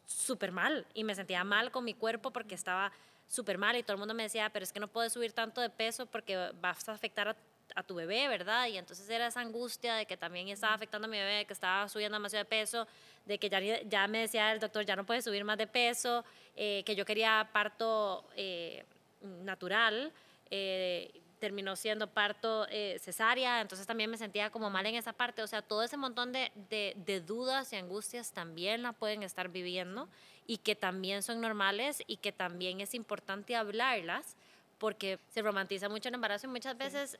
súper 0.06 0.52
mal 0.52 0.86
y 0.94 1.04
me 1.04 1.14
sentía 1.14 1.44
mal 1.44 1.70
con 1.70 1.84
mi 1.84 1.94
cuerpo 1.94 2.30
porque 2.30 2.54
estaba 2.54 2.92
súper 3.28 3.58
mal 3.58 3.76
y 3.76 3.82
todo 3.82 3.94
el 3.94 3.98
mundo 3.98 4.14
me 4.14 4.22
decía, 4.22 4.50
pero 4.50 4.62
es 4.62 4.72
que 4.72 4.80
no 4.80 4.88
puedes 4.88 5.12
subir 5.12 5.32
tanto 5.32 5.60
de 5.60 5.70
peso 5.70 6.06
porque 6.06 6.50
vas 6.60 6.88
a 6.88 6.92
afectar 6.92 7.28
a 7.28 7.36
a 7.74 7.82
tu 7.82 7.94
bebé, 7.94 8.28
¿verdad? 8.28 8.66
Y 8.68 8.78
entonces 8.78 9.08
era 9.10 9.26
esa 9.26 9.40
angustia 9.40 9.94
de 9.94 10.06
que 10.06 10.16
también 10.16 10.48
estaba 10.48 10.74
afectando 10.74 11.06
a 11.06 11.10
mi 11.10 11.18
bebé, 11.18 11.44
que 11.44 11.52
estaba 11.52 11.88
subiendo 11.88 12.16
demasiado 12.16 12.44
de 12.44 12.48
peso, 12.48 12.86
de 13.24 13.38
que 13.38 13.50
ya, 13.50 13.60
ya 13.60 14.06
me 14.08 14.20
decía 14.20 14.52
el 14.52 14.60
doctor, 14.60 14.84
ya 14.84 14.96
no 14.96 15.04
puedes 15.04 15.24
subir 15.24 15.44
más 15.44 15.58
de 15.58 15.66
peso, 15.66 16.24
eh, 16.54 16.82
que 16.86 16.94
yo 16.94 17.04
quería 17.04 17.48
parto 17.52 18.24
eh, 18.36 18.84
natural, 19.20 20.12
eh, 20.50 21.10
terminó 21.38 21.76
siendo 21.76 22.06
parto 22.08 22.66
cesárea, 22.98 23.60
entonces 23.60 23.86
también 23.86 24.10
me 24.10 24.16
sentía 24.16 24.50
como 24.50 24.70
mal 24.70 24.86
en 24.86 24.94
esa 24.94 25.12
parte, 25.12 25.42
o 25.42 25.46
sea, 25.46 25.62
todo 25.62 25.82
ese 25.82 25.96
montón 25.96 26.32
de, 26.32 26.50
de, 26.70 26.94
de 27.04 27.20
dudas 27.20 27.72
y 27.72 27.76
angustias 27.76 28.32
también 28.32 28.82
la 28.82 28.92
pueden 28.92 29.22
estar 29.22 29.48
viviendo 29.48 30.08
y 30.46 30.58
que 30.58 30.74
también 30.74 31.22
son 31.22 31.40
normales 31.40 32.02
y 32.06 32.16
que 32.16 32.32
también 32.32 32.80
es 32.80 32.94
importante 32.94 33.54
hablarlas 33.54 34.36
porque 34.78 35.18
se 35.28 35.42
romantiza 35.42 35.88
mucho 35.88 36.08
el 36.08 36.14
embarazo 36.14 36.46
y 36.46 36.50
muchas 36.50 36.76
veces 36.78 37.18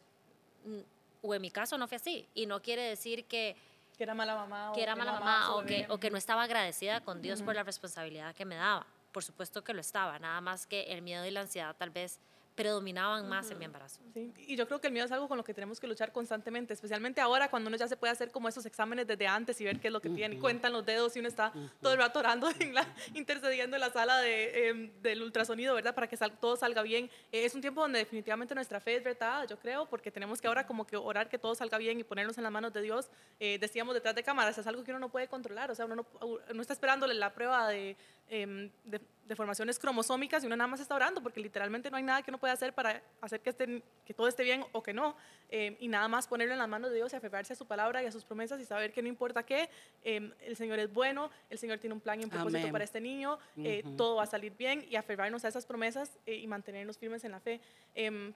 o 1.23 1.35
en 1.35 1.43
mi 1.43 1.51
caso 1.51 1.79
no 1.79 1.89
fue 1.89 1.97
así. 1.97 2.27
Y 2.35 2.47
no 2.47 2.63
quiere 2.63 2.83
decir 2.83 3.25
que... 3.25 3.57
Que 3.97 4.05
era 4.05 4.15
mala 4.15 4.35
mamá. 4.35 4.73
Que 4.75 4.83
era 4.83 4.95
mala 4.95 5.13
mamá, 5.13 5.55
o, 5.55 5.65
que, 5.65 5.87
o 5.89 5.99
que 5.99 6.11
no 6.11 6.19
estaba 6.19 6.43
agradecida 6.43 7.01
con 7.01 7.23
Dios 7.23 7.43
por 7.43 7.55
la 7.55 7.63
responsabilidad 7.63 8.35
que 8.35 8.45
me 8.45 8.57
daba. 8.57 8.87
Por 9.11 9.25
supuesto 9.25 9.65
que 9.65 9.73
lo 9.73 9.81
estaba, 9.81 10.19
nada 10.19 10.41
más 10.43 10.67
que 10.67 10.83
el 10.93 11.01
miedo 11.01 11.25
y 11.25 11.31
la 11.31 11.41
ansiedad 11.41 11.75
tal 11.77 11.89
vez 11.89 12.21
predominaban 12.57 13.29
más 13.29 13.51
en 13.51 13.59
mi 13.59 13.67
embarazo. 13.67 14.01
Sí, 14.15 14.33
y 14.49 14.57
yo 14.57 14.67
creo 14.67 14.81
que 14.81 14.89
el 14.89 14.93
miedo 14.93 15.05
es 15.07 15.13
algo 15.13 15.29
con 15.29 15.37
lo 15.37 15.45
que 15.45 15.53
tenemos 15.55 15.79
que 15.79 15.87
luchar 15.87 16.11
constantemente, 16.11 16.73
especialmente 16.73 17.21
ahora 17.21 17.49
cuando 17.49 17.69
uno 17.69 17.77
ya 17.77 17.87
se 17.87 17.97
puede 17.97 18.13
hacer 18.13 18.31
como 18.31 18.49
esos 18.49 18.65
exámenes 18.67 19.07
desde 19.07 19.27
antes 19.27 19.61
y 19.61 19.65
ver 19.65 19.79
qué 19.79 19.89
es 19.89 19.93
lo 19.93 20.01
que 20.01 20.09
tiene, 20.09 20.37
y 20.37 20.39
cuentan 20.39 20.73
los 20.73 20.85
dedos 20.85 21.15
y 21.17 21.21
uno 21.21 21.29
está 21.29 21.53
todo 21.81 21.93
el 21.93 21.99
rato 21.99 22.19
orando, 22.19 22.49
en 22.59 22.75
la, 22.75 22.87
intercediendo 23.15 23.77
en 23.77 23.81
la 23.81 23.91
sala 23.91 24.19
de, 24.21 24.69
em, 24.69 24.91
del 25.03 25.23
ultrasonido, 25.23 25.75
¿verdad? 25.75 25.95
Para 25.95 26.09
que 26.09 26.17
todo 26.41 26.57
salga 26.57 26.83
bien. 26.83 27.11
Eh, 27.31 27.45
es 27.45 27.55
un 27.55 27.61
tiempo 27.61 27.83
donde 27.83 27.99
definitivamente 27.99 28.55
nuestra 28.55 28.81
fe 28.81 28.97
es 28.97 29.05
verdad, 29.05 29.47
yo 29.47 29.59
creo, 29.59 29.87
porque 29.87 30.11
tenemos 30.11 30.41
que 30.41 30.49
ahora 30.49 30.67
como 30.67 30.87
que 30.87 30.97
orar 30.97 31.29
que 31.29 31.39
todo 31.39 31.55
salga 31.55 31.77
bien 31.77 32.01
y 32.01 32.05
ponernos 32.05 32.39
en 32.39 32.45
las 32.45 32.53
manos 32.53 32.73
de 32.73 32.81
Dios. 32.81 33.11
Eh, 33.39 33.59
decíamos 33.59 33.95
detrás 33.95 34.15
de 34.15 34.23
cámaras, 34.23 34.57
es 34.57 34.67
algo 34.67 34.83
que 34.83 34.91
uno 34.93 35.01
no 35.01 35.11
puede 35.11 35.29
controlar, 35.29 35.71
o 35.71 35.75
sea, 35.75 35.85
uno 35.85 35.97
no, 35.97 36.07
no 36.55 36.63
está 36.63 36.73
esperándole 36.73 37.15
la 37.15 37.35
prueba 37.35 37.69
de 37.69 37.97
Em, 38.29 38.71
de, 38.85 39.01
deformaciones 39.27 39.79
cromosómicas 39.79 40.43
y 40.43 40.47
uno 40.47 40.57
nada 40.57 40.69
más 40.69 40.81
está 40.81 40.95
orando 40.95 41.21
porque 41.21 41.41
literalmente 41.41 41.91
no 41.91 41.97
hay 41.97 42.03
nada 42.03 42.23
que 42.23 42.31
uno 42.31 42.39
pueda 42.39 42.53
hacer 42.53 42.73
para 42.73 43.03
hacer 43.21 43.41
que, 43.41 43.51
estén, 43.51 43.83
que 44.05 44.15
todo 44.15 44.29
esté 44.29 44.45
bien 44.45 44.65
o 44.73 44.83
que 44.83 44.93
no. 44.93 45.17
Em, 45.49 45.77
y 45.81 45.89
nada 45.89 46.09
más 46.09 46.27
ponerlo 46.27 46.53
en 46.53 46.59
las 46.59 46.69
manos 46.69 46.91
de 46.91 46.97
Dios 46.97 47.13
y 47.13 47.17
aferrarse 47.17 47.53
a 47.53 47.57
su 47.57 47.67
palabra 47.67 48.03
y 48.03 48.07
a 48.07 48.13
sus 48.13 48.25
promesas 48.25 48.61
y 48.61 48.65
saber 48.65 48.93
que 48.93 49.03
no 49.03 49.09
importa 49.09 49.45
qué, 49.45 49.69
em, 50.03 50.33
el 50.41 50.57
Señor 50.57 50.79
es 50.79 50.93
bueno, 50.93 51.31
el 51.51 51.59
Señor 51.59 51.79
tiene 51.79 51.95
un 51.95 52.01
plan 52.01 52.21
y 52.21 52.25
un 52.25 52.31
propósito 52.31 52.71
para 52.71 52.85
este 52.85 53.01
niño, 53.01 53.39
eh, 53.59 53.85
todo 53.97 54.17
va 54.17 54.25
a 54.25 54.27
salir 54.27 54.53
bien 54.57 54.85
y 54.89 54.97
aferrarnos 54.97 55.45
a 55.45 55.49
esas 55.49 55.67
promesas 55.67 56.13
eh, 56.27 56.37
y 56.37 56.47
mantenernos 56.47 56.99
firmes 56.99 57.25
en 57.25 57.33
la 57.33 57.41
fe. 57.41 57.61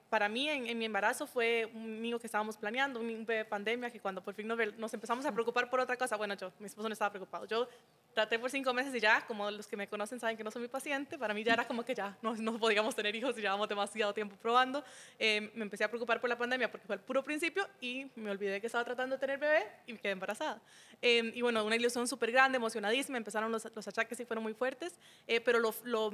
para 0.08 0.28
mí 0.28 0.48
en, 0.48 0.78
mi 0.78 0.84
embarazo 0.84 1.26
fue 1.26 1.70
un 1.72 2.00
niño 2.02 2.18
que 2.18 2.26
estábamos 2.26 2.56
planeando, 2.56 3.00
un 3.00 3.24
de 3.24 3.44
pandemia 3.44 3.90
que 3.90 4.00
cuando 4.00 4.22
por 4.22 4.34
fin 4.34 4.46
nos, 4.46 4.58
nos 4.76 4.94
empezamos 4.94 5.24
a 5.26 5.32
preocupar 5.32 5.70
por 5.70 5.80
otra 5.80 5.96
cosa, 5.96 6.16
bueno, 6.16 6.34
yo, 6.34 6.52
mi 6.58 6.66
esposo 6.66 6.88
no 6.88 6.92
estaba 6.92 7.10
preocupado, 7.10 7.46
yo 7.46 7.68
traté 8.14 8.38
por 8.38 8.50
cinco 8.50 8.72
meses 8.72 8.94
y 8.94 9.00
ya, 9.00 9.24
como 9.26 9.50
los 9.50 9.66
que 9.66 9.76
me 9.76 9.88
conocen 9.88 10.18
saben 10.18 10.36
que 10.36 10.44
no 10.44 10.50
soy 10.50 10.62
mi 10.62 10.68
paciente, 10.68 11.18
para 11.18 11.34
mí 11.34 11.44
ya 11.44 11.52
era 11.52 11.66
como 11.66 11.84
que 11.84 11.94
ya 11.94 12.16
no, 12.22 12.34
no 12.36 12.58
podíamos 12.58 12.94
tener 12.94 13.14
hijos 13.14 13.36
y 13.38 13.40
llevábamos 13.40 13.68
demasiado 13.68 14.12
tiempo 14.12 14.36
probando. 14.36 14.84
Eh, 15.18 15.50
me 15.54 15.62
empecé 15.62 15.84
a 15.84 15.88
preocupar 15.88 16.20
por 16.20 16.28
la 16.28 16.36
pandemia 16.38 16.70
porque 16.70 16.86
fue 16.86 16.96
el 16.96 17.02
puro 17.02 17.22
principio 17.22 17.68
y 17.80 18.10
me 18.16 18.30
olvidé 18.30 18.60
que 18.60 18.66
estaba 18.66 18.84
tratando 18.84 19.16
de 19.16 19.20
tener 19.20 19.38
bebé 19.38 19.66
y 19.86 19.92
me 19.92 19.98
quedé 19.98 20.12
embarazada. 20.12 20.60
Eh, 21.02 21.32
y 21.34 21.40
bueno, 21.42 21.64
una 21.64 21.76
ilusión 21.76 22.06
súper 22.08 22.32
grande, 22.32 22.56
emocionadísima, 22.56 23.18
empezaron 23.18 23.50
los, 23.52 23.66
los 23.74 23.88
achaques 23.88 24.18
y 24.20 24.24
fueron 24.24 24.42
muy 24.42 24.54
fuertes, 24.54 24.98
eh, 25.26 25.40
pero 25.40 25.58
lo, 25.58 25.74
lo 25.84 26.10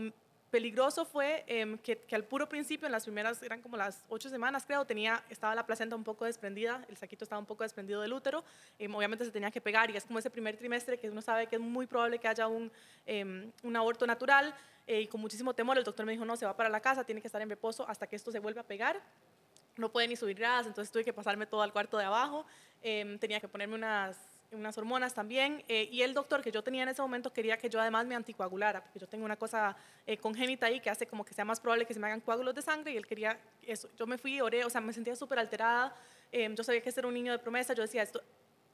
peligroso 0.51 1.05
fue 1.05 1.45
em, 1.47 1.79
que, 1.79 2.01
al 2.13 2.25
puro 2.25 2.49
principio, 2.49 2.87
en 2.87 2.93
las 2.93 3.05
primeras, 3.05 3.43
eran 3.43 3.61
como 3.61 3.77
las 3.77 4.05
ocho 4.09 4.29
semanas 4.29 4.65
creo, 4.67 4.85
tenía, 4.85 5.25
estaba 5.29 5.55
la 5.55 5.67
placenta 5.67 5.97
un 5.97 6.05
poco 6.05 6.25
desprendida, 6.25 6.85
el 6.89 6.97
saquito 6.97 7.25
estaba 7.25 7.39
un 7.39 7.47
poco 7.47 7.65
desprendido 7.65 8.01
del 8.01 8.13
útero, 8.13 8.45
eh, 8.79 8.89
obviamente 8.93 9.25
se 9.25 9.31
tenía 9.31 9.51
que 9.51 9.61
pegar 9.61 9.91
y 9.91 9.97
es 9.97 10.05
como 10.05 10.19
ese 10.19 10.31
primer 10.31 10.57
trimestre 10.57 10.99
que 10.99 11.11
uno 11.11 11.21
sabe 11.21 11.47
que 11.47 11.57
es 11.57 11.63
muy 11.63 11.87
probable 11.87 12.19
que 12.19 12.29
haya 12.29 12.47
un, 12.47 12.71
em, 13.07 13.51
un 13.63 13.77
aborto 13.77 14.07
natural 14.07 14.55
eh, 14.87 15.03
y 15.03 15.07
con 15.09 15.21
muchísimo 15.21 15.53
temor 15.55 15.79
el 15.79 15.85
doctor 15.85 16.07
me 16.07 16.13
dijo, 16.13 16.25
no, 16.25 16.37
se 16.37 16.47
va 16.47 16.57
para 16.57 16.69
la 16.69 16.81
casa, 16.81 17.05
tiene 17.05 17.21
que 17.21 17.29
estar 17.29 17.43
en 17.43 17.49
reposo 17.49 17.89
hasta 17.89 18.07
que 18.07 18.17
esto 18.17 18.31
se 18.31 18.39
vuelva 18.39 18.61
a 18.61 18.67
pegar. 18.67 19.01
No 19.77 19.93
puede 19.93 20.09
ni 20.09 20.17
subir 20.17 20.37
gradas, 20.37 20.67
entonces 20.67 20.91
tuve 20.91 21.05
que 21.05 21.13
pasarme 21.13 21.47
todo 21.47 21.61
al 21.61 21.73
cuarto 21.73 21.99
de 21.99 22.05
abajo. 22.05 22.47
Tenía 22.81 23.41
que 23.41 23.49
ponerme 23.49 23.75
unas 23.75 24.36
unas 24.53 24.77
hormonas 24.79 25.15
también, 25.15 25.65
eh, 25.69 25.89
y 25.91 26.03
el 26.03 26.15
doctor 26.15 26.43
que 26.43 26.51
yo 26.51 26.63
tenía 26.63 26.83
en 26.83 26.89
ese 26.89 27.03
momento 27.03 27.33
quería 27.33 27.57
que 27.57 27.69
yo 27.69 27.81
además 27.81 28.07
me 28.07 28.15
anticoagulara, 28.15 28.83
porque 28.83 28.99
yo 28.99 29.07
tengo 29.07 29.25
una 29.25 29.37
cosa 29.37 29.77
eh, 30.07 30.17
congénita 30.17 30.67
ahí 30.67 30.81
que 30.81 30.91
hace 30.91 31.07
como 31.07 31.25
que 31.25 31.35
sea 31.35 31.45
más 31.45 31.61
probable 31.61 31.87
que 31.87 31.95
se 31.95 32.01
me 32.01 32.07
hagan 32.07 32.21
coágulos 32.21 32.55
de 32.55 32.63
sangre, 32.63 32.93
y 32.93 32.97
él 32.97 33.07
quería 33.07 33.39
eso. 33.63 33.89
Yo 33.99 34.07
me 34.07 34.19
fui, 34.19 34.41
oré, 34.41 34.65
o 34.65 34.71
sea, 34.71 34.81
me 34.81 34.93
sentía 34.93 35.17
súper 35.17 35.39
alterada, 35.39 35.95
eh, 36.33 36.53
yo 36.55 36.65
sabía 36.65 36.81
que 36.83 36.89
este 36.89 37.01
era 37.01 37.09
un 37.09 37.15
niño 37.15 37.33
de 37.33 37.39
promesa, 37.39 37.75
yo 37.75 37.83
decía, 37.83 38.03
esto, 38.03 38.23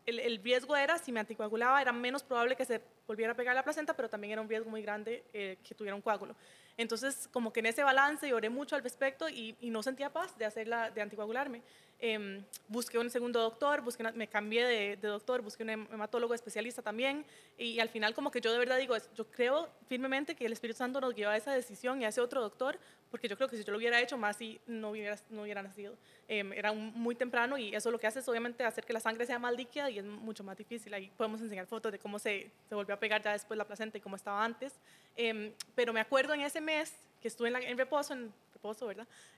el, 0.05 0.19
el, 0.19 0.43
riesgo 0.43 0.77
era, 0.77 0.99
si 0.99 1.13
me 1.13 1.21
anticoagulaba, 1.21 1.81
era 1.81 1.93
menos 1.93 2.23
probable 2.23 2.57
que 2.57 2.65
se 2.65 2.81
volviera 3.07 3.33
a 3.33 3.37
pegar 3.37 3.55
la 3.55 3.63
placenta, 3.63 3.95
pero 3.95 4.09
también 4.09 4.33
era 4.33 4.43
un 4.43 4.49
riesgo 4.49 4.69
muy 4.69 4.83
grande 4.83 5.23
que 5.33 5.75
tuviera 5.77 5.95
un 5.95 6.03
coágulo. 6.03 6.35
Entonces, 6.77 7.29
como 7.31 7.53
que 7.53 7.61
en 7.61 7.67
ese 7.67 7.85
balance, 7.85 8.27
y 8.27 8.33
oré 8.33 8.51
mucho 8.51 8.75
al 8.75 8.83
respecto 8.83 9.29
y, 9.29 9.55
y 9.61 9.71
no 9.71 9.83
sentía 9.83 10.11
paz 10.11 10.37
de, 10.39 10.45
hacerla, 10.45 10.91
de 10.91 11.03
anticoagularme. 11.03 11.63
Em, 12.05 12.43
busqué 12.67 12.99
un 12.99 13.09
segundo 13.11 13.41
doctor, 13.41 13.81
busqué 13.81 14.03
me 14.03 14.27
cambié 14.27 14.67
de, 14.67 14.97
doctor, 14.97 15.41
busqué 15.41 15.63
un 15.63 15.71
hematólogo 15.71 16.35
especialista 16.35 16.83
también 16.83 17.25
y, 17.57 17.79
al 17.79 17.89
final 17.91 18.13
como 18.13 18.33
que 18.33 18.41
yo 18.41 18.51
de 18.51 18.59
verdad 18.59 18.77
digo, 18.77 18.97
yo 19.15 19.31
creo 19.31 19.69
firmemente 19.87 20.35
que 20.35 20.45
el 20.45 20.53
Espíritu 20.53 20.79
Santo 20.79 21.01
nos 21.01 21.15
guió 21.15 21.31
a 21.31 21.37
esa 21.37 21.53
decisión 21.53 22.03
y 22.03 22.05
a 22.05 22.09
ese 22.09 22.21
otro 22.21 22.41
doctor, 22.41 22.77
porque 23.09 23.29
yo 23.29 23.37
creo 23.37 23.49
que 23.49 23.57
si 23.57 23.63
yo 23.63 23.71
lo 23.71 23.79
hubiera 23.79 24.01
hecho 24.01 24.19
más 24.19 24.43
y 24.43 24.61
no 24.67 24.91
hubiera, 24.91 25.17
no 25.31 25.43
hubiera 25.43 25.63
nacido. 25.63 25.95
Em, 26.27 26.53
era 26.53 26.73
muy 26.73 27.15
temprano 27.15 27.57
y 27.57 27.73
eso 27.73 27.89
lo 27.93 28.01
que 28.01 28.09
hace 28.09 28.19
es 28.19 28.27
obviamente 28.27 28.65
hacer 28.65 28.85
que 28.85 28.93
la 28.93 28.99
sangre 28.99 29.25
sea 29.25 29.39
más 29.39 29.55
líquida 29.55 29.89
y 29.89 30.01
es 30.01 30.05
mucho 30.05 30.43
más 30.43 30.59
difícil. 30.59 30.93
Ahí 30.95 31.09
podemos 31.17 31.41
enseñar 31.41 31.69
fotos 31.69 31.93
de 31.93 32.01
cómo 32.01 32.19
se, 32.19 32.51
se 32.69 32.75
volvió 32.75 32.97
a 32.97 32.99
pegar 32.99 33.23
ya 33.23 33.31
después 33.31 33.57
la 33.57 33.65
placenta 33.65 33.97
y 33.97 34.01
cómo 34.01 34.17
estaba 34.17 34.45
antes. 34.45 34.75
Em, 35.15 35.53
pero 35.77 35.93
me 35.93 36.01
acuerdo 36.01 36.35
en 36.35 36.41
ese 36.41 36.61
mes 36.61 36.93
que 37.21 37.29
estuve 37.29 37.49
en, 37.49 37.55
en 37.55 37.79
reposo, 37.79 38.13
en 38.13 38.33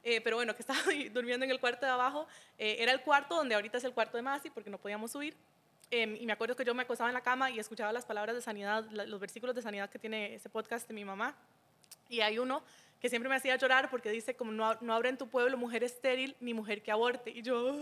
Eh, 0.02 0.20
pero 0.20 0.36
bueno, 0.36 0.54
que 0.54 0.62
estaba 0.62 0.78
durmiendo 1.12 1.44
en 1.44 1.50
el 1.50 1.60
cuarto 1.60 1.86
de 1.86 1.92
abajo. 1.92 2.26
Eh, 2.58 2.76
era 2.78 2.92
el 2.92 3.00
cuarto 3.00 3.36
donde 3.36 3.54
ahorita 3.54 3.78
es 3.78 3.84
el 3.84 3.92
cuarto 3.92 4.16
de 4.16 4.22
Masi, 4.22 4.50
porque 4.50 4.70
no 4.70 4.78
podíamos 4.78 5.10
subir. 5.10 5.36
Em, 5.90 6.16
y 6.16 6.26
me 6.26 6.32
acuerdo 6.32 6.56
que 6.56 6.64
yo 6.64 6.74
me 6.74 6.82
acostaba 6.82 7.10
en 7.10 7.14
la 7.14 7.20
cama 7.20 7.50
y 7.50 7.58
escuchaba 7.58 7.92
las 7.92 8.04
palabras 8.04 8.34
de 8.34 8.42
sanidad, 8.42 8.84
los 8.90 9.20
versículos 9.20 9.54
de 9.54 9.62
sanidad 9.62 9.90
que 9.90 9.98
tiene 9.98 10.34
ese 10.34 10.48
podcast 10.48 10.88
de 10.88 10.94
mi 10.94 11.04
mamá. 11.04 11.34
Y 12.08 12.20
hay 12.20 12.38
uno 12.38 12.62
que 13.04 13.11
siempre 13.11 13.28
me 13.28 13.37
hacía 13.37 13.54
llorar 13.56 13.90
porque 13.90 14.11
dice 14.11 14.34
como 14.34 14.50
no, 14.50 14.78
no 14.80 14.94
habrá 14.94 15.11
en 15.11 15.18
tu 15.18 15.28
pueblo 15.28 15.58
mujer 15.58 15.84
estéril 15.84 16.34
ni 16.40 16.54
mujer 16.54 16.82
que 16.82 16.90
aborte. 16.90 17.30
Y 17.30 17.42
yo, 17.42 17.76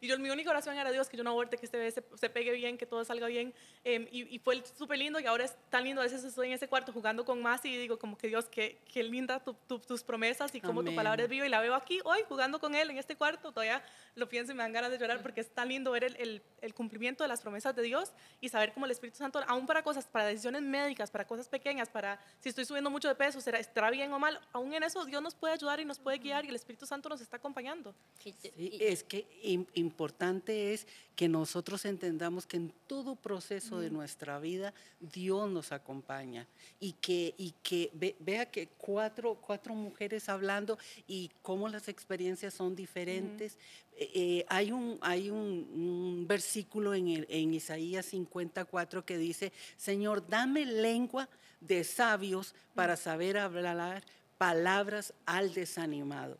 y 0.00 0.06
yo 0.06 0.18
mi 0.18 0.30
única 0.30 0.48
oración 0.48 0.78
era 0.78 0.90
Dios 0.90 1.06
que 1.10 1.18
yo 1.18 1.22
no 1.22 1.32
aborte, 1.32 1.58
que 1.58 1.66
este 1.66 1.76
bebé 1.76 1.90
se, 1.90 2.30
pegue 2.30 2.50
bien, 2.52 2.78
que 2.78 2.86
todo 2.86 3.04
salga 3.04 3.26
bien. 3.26 3.52
Em, 3.84 4.08
y, 4.10 4.38
fue 4.38 4.64
súper 4.64 4.98
lindo 4.98 5.20
y 5.20 5.26
ahora 5.26 5.44
es 5.44 5.54
tan 5.68 5.84
lindo. 5.84 6.00
A 6.00 6.04
veces 6.04 6.24
estoy 6.24 6.46
en 6.46 6.54
ese 6.54 6.66
cuarto 6.66 6.94
jugando 6.94 7.26
con 7.26 7.42
más 7.42 7.62
y 7.66 7.76
digo 7.76 7.98
como 7.98 8.16
que 8.16 8.28
Dios, 8.28 8.46
qué, 8.46 8.78
qué 8.90 9.02
linda 9.02 9.42
tus 9.66 10.02
promesas 10.02 10.54
y 10.54 10.62
cómo 10.62 10.82
tu 10.82 10.94
palabra 10.94 11.24
es 11.24 11.28
viva. 11.28 11.44
Y 11.44 11.50
la 11.50 11.60
veo 11.60 11.74
aquí 11.74 12.00
hoy 12.02 12.20
jugando 12.26 12.58
con 12.58 12.74
Él 12.74 12.88
en 12.88 12.96
este 12.96 13.16
cuarto. 13.16 13.52
Todavía 13.52 13.84
lo 14.14 14.30
pienso 14.30 14.52
y 14.52 14.54
me 14.54 14.62
dan 14.62 14.72
ganas 14.72 14.90
de 14.90 14.96
llorar 14.96 15.20
porque 15.20 15.42
es 15.42 15.50
tan 15.50 15.68
lindo 15.68 15.90
ver 15.90 16.04
el, 16.04 16.16
el, 16.16 16.42
el 16.62 16.72
cumplimiento 16.72 17.22
de 17.22 17.28
las 17.28 17.42
promesas 17.42 17.76
de 17.76 17.82
Dios 17.82 18.12
y 18.40 18.48
saber 18.48 18.72
cómo 18.72 18.86
el 18.86 18.92
Espíritu 18.92 19.18
Santo, 19.18 19.44
aún 19.46 19.66
para 19.66 19.82
cosas, 19.82 20.06
para 20.06 20.24
decisiones 20.24 20.62
médicas, 20.62 21.10
para 21.10 21.26
cosas 21.26 21.48
pequeñas, 21.48 21.90
para 21.90 22.18
si 22.40 22.48
estoy 22.48 22.64
subiendo 22.64 22.88
mucho 22.88 23.08
de 23.08 23.14
peso, 23.14 23.42
será, 23.42 23.58
estará 23.58 23.90
bien 23.90 24.10
o 24.10 24.18
mal, 24.18 24.40
aún 24.54 24.72
en 24.72 24.84
eso 24.84 25.04
Dios 25.04 25.20
nos 25.20 25.34
puede 25.34 25.52
ayudar 25.52 25.80
y 25.80 25.84
nos 25.84 25.98
puede 25.98 26.18
guiar 26.18 26.44
y 26.44 26.48
el 26.48 26.54
Espíritu 26.54 26.86
Santo 26.86 27.08
nos 27.08 27.20
está 27.20 27.36
acompañando. 27.36 27.92
es 28.24 29.02
que 29.02 29.26
importante 29.74 30.72
es 30.72 30.86
que 31.16 31.28
nosotros 31.28 31.84
entendamos 31.84 32.46
que 32.46 32.56
en 32.56 32.72
todo 32.86 33.16
proceso 33.16 33.80
de 33.80 33.90
nuestra 33.90 34.38
vida 34.38 34.72
Dios 35.00 35.50
nos 35.50 35.72
acompaña 35.72 36.46
y 36.78 36.92
que, 36.92 37.34
y 37.36 37.52
que 37.64 37.90
vea 38.20 38.46
que 38.46 38.68
cuatro, 38.78 39.34
cuatro 39.34 39.74
mujeres 39.74 40.28
hablando 40.28 40.78
y 41.08 41.32
cómo 41.42 41.68
las 41.68 41.88
experiencias 41.88 42.54
son 42.54 42.76
diferentes. 42.76 43.58
Eh, 43.96 44.10
eh, 44.14 44.46
hay 44.48 44.70
un, 44.70 44.98
hay 45.00 45.30
un, 45.30 46.26
versículo 46.28 46.94
en, 46.94 47.08
el, 47.08 47.26
en 47.28 47.54
Isaías 47.54 48.06
54 48.06 49.04
que 49.04 49.18
dice, 49.18 49.52
Señor, 49.76 50.24
dame 50.28 50.64
lengua 50.64 51.28
de 51.60 51.82
sabios 51.82 52.54
para 52.74 52.96
saber 52.96 53.38
hablar 53.38 54.04
palabras 54.38 55.14
al 55.26 55.54
desanimado. 55.54 56.38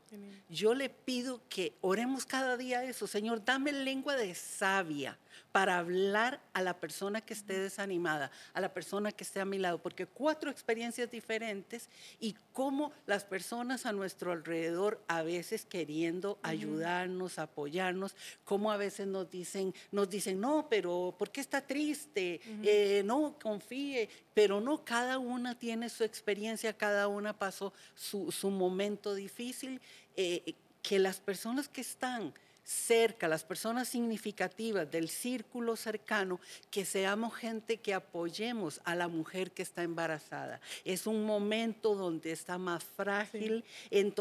Yo 0.48 0.74
le 0.74 0.90
pido 0.90 1.42
que 1.48 1.76
oremos 1.80 2.26
cada 2.26 2.56
día 2.56 2.84
eso, 2.84 3.06
Señor, 3.06 3.44
dame 3.44 3.72
lengua 3.72 4.16
de 4.16 4.34
sabia 4.34 5.18
para 5.52 5.78
hablar 5.78 6.40
a 6.52 6.62
la 6.62 6.78
persona 6.80 7.20
que 7.20 7.34
esté 7.34 7.58
desanimada, 7.58 8.30
a 8.52 8.60
la 8.60 8.72
persona 8.72 9.12
que 9.12 9.24
esté 9.24 9.40
a 9.40 9.44
mi 9.44 9.58
lado, 9.58 9.78
porque 9.78 10.06
cuatro 10.06 10.50
experiencias 10.50 11.10
diferentes 11.10 11.88
y 12.20 12.36
cómo 12.52 12.92
las 13.06 13.24
personas 13.24 13.86
a 13.86 13.92
nuestro 13.92 14.32
alrededor 14.32 15.02
a 15.08 15.22
veces 15.22 15.64
queriendo 15.64 16.38
ayudarnos, 16.42 17.38
apoyarnos, 17.38 18.16
cómo 18.44 18.72
a 18.72 18.76
veces 18.76 19.06
nos 19.06 19.30
dicen, 19.30 19.74
nos 19.92 20.08
dicen, 20.08 20.40
no, 20.40 20.68
pero 20.68 21.14
¿por 21.18 21.30
qué 21.30 21.40
está 21.40 21.60
triste? 21.60 22.40
Eh, 22.62 23.02
no, 23.04 23.36
confíe, 23.42 24.08
pero 24.32 24.60
no, 24.60 24.84
cada 24.84 25.18
una 25.18 25.58
tiene 25.58 25.88
su 25.88 26.04
experiencia, 26.04 26.76
cada 26.76 27.08
una 27.08 27.32
pasó 27.38 27.72
su, 27.94 28.50
momento 28.50 29.14
difícil, 29.14 29.80
eh, 30.16 30.54
que 30.82 30.98
las 30.98 31.20
personas 31.20 31.68
que 31.68 31.80
están 31.80 32.34
cerca, 32.64 33.28
las 33.28 33.44
personas 33.44 33.88
significativas 33.88 34.90
del 34.90 35.08
círculo 35.08 35.76
cercano, 35.76 36.40
que 36.70 36.84
seamos 36.84 37.34
gente 37.34 37.76
que 37.76 37.94
apoyemos 37.94 38.80
a 38.84 38.94
la 38.94 39.08
mujer 39.08 39.52
que 39.52 39.62
está 39.62 39.82
embarazada. 39.82 40.60
Es 40.84 41.06
un 41.06 41.24
momento 41.24 41.94
donde 41.94 42.32
está 42.32 42.56
más 42.58 42.82
frágil, 42.82 43.64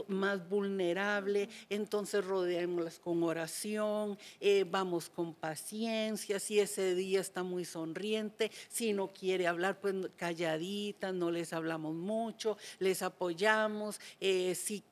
más 0.08 0.48
vulnerable, 0.48 1.50
entonces 1.70 2.24
rodeémoslas 2.26 3.00
con 3.00 3.24
oración, 3.24 4.18
eh, 4.42 4.66
vamos 4.70 5.10
con 5.10 5.34
paciencia, 5.34 6.40
si 6.40 6.60
ese 6.60 6.96
día 6.96 7.22
está 7.22 7.44
muy 7.44 7.64
sonriente, 7.66 8.52
si 8.70 8.94
no 8.94 9.08
quiere 9.14 9.48
hablar, 9.48 9.80
pues 9.80 9.96
calladita, 10.18 11.12
no 11.12 11.32
les 11.32 11.54
hablamos 11.54 11.96
mucho, 11.96 12.58
les 12.80 13.02
apoyamos, 13.02 14.00
eh, 14.20 14.56
si, 14.56 14.84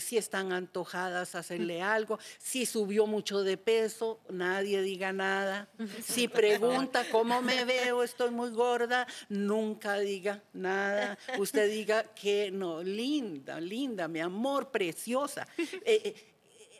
si 0.00 0.16
están 0.16 0.52
antojadas, 0.52 1.34
hacerle 1.34 1.82
algo, 1.82 2.18
si 2.38 2.66
subió 2.66 2.99
subió 3.00 3.06
mucho 3.06 3.42
de 3.42 3.56
peso, 3.56 4.20
nadie 4.28 4.82
diga 4.82 5.12
nada. 5.12 5.68
Si 6.04 6.28
pregunta 6.28 7.04
cómo 7.10 7.40
me 7.40 7.64
veo, 7.64 8.02
estoy 8.02 8.30
muy 8.30 8.50
gorda, 8.50 9.06
nunca 9.28 9.98
diga 9.98 10.42
nada. 10.52 11.18
Usted 11.38 11.70
diga 11.70 12.04
que 12.14 12.50
no, 12.50 12.82
linda, 12.82 13.58
linda, 13.60 14.06
mi 14.08 14.20
amor, 14.20 14.70
preciosa. 14.70 15.46
Eh, 15.56 16.02
eh, 16.04 16.14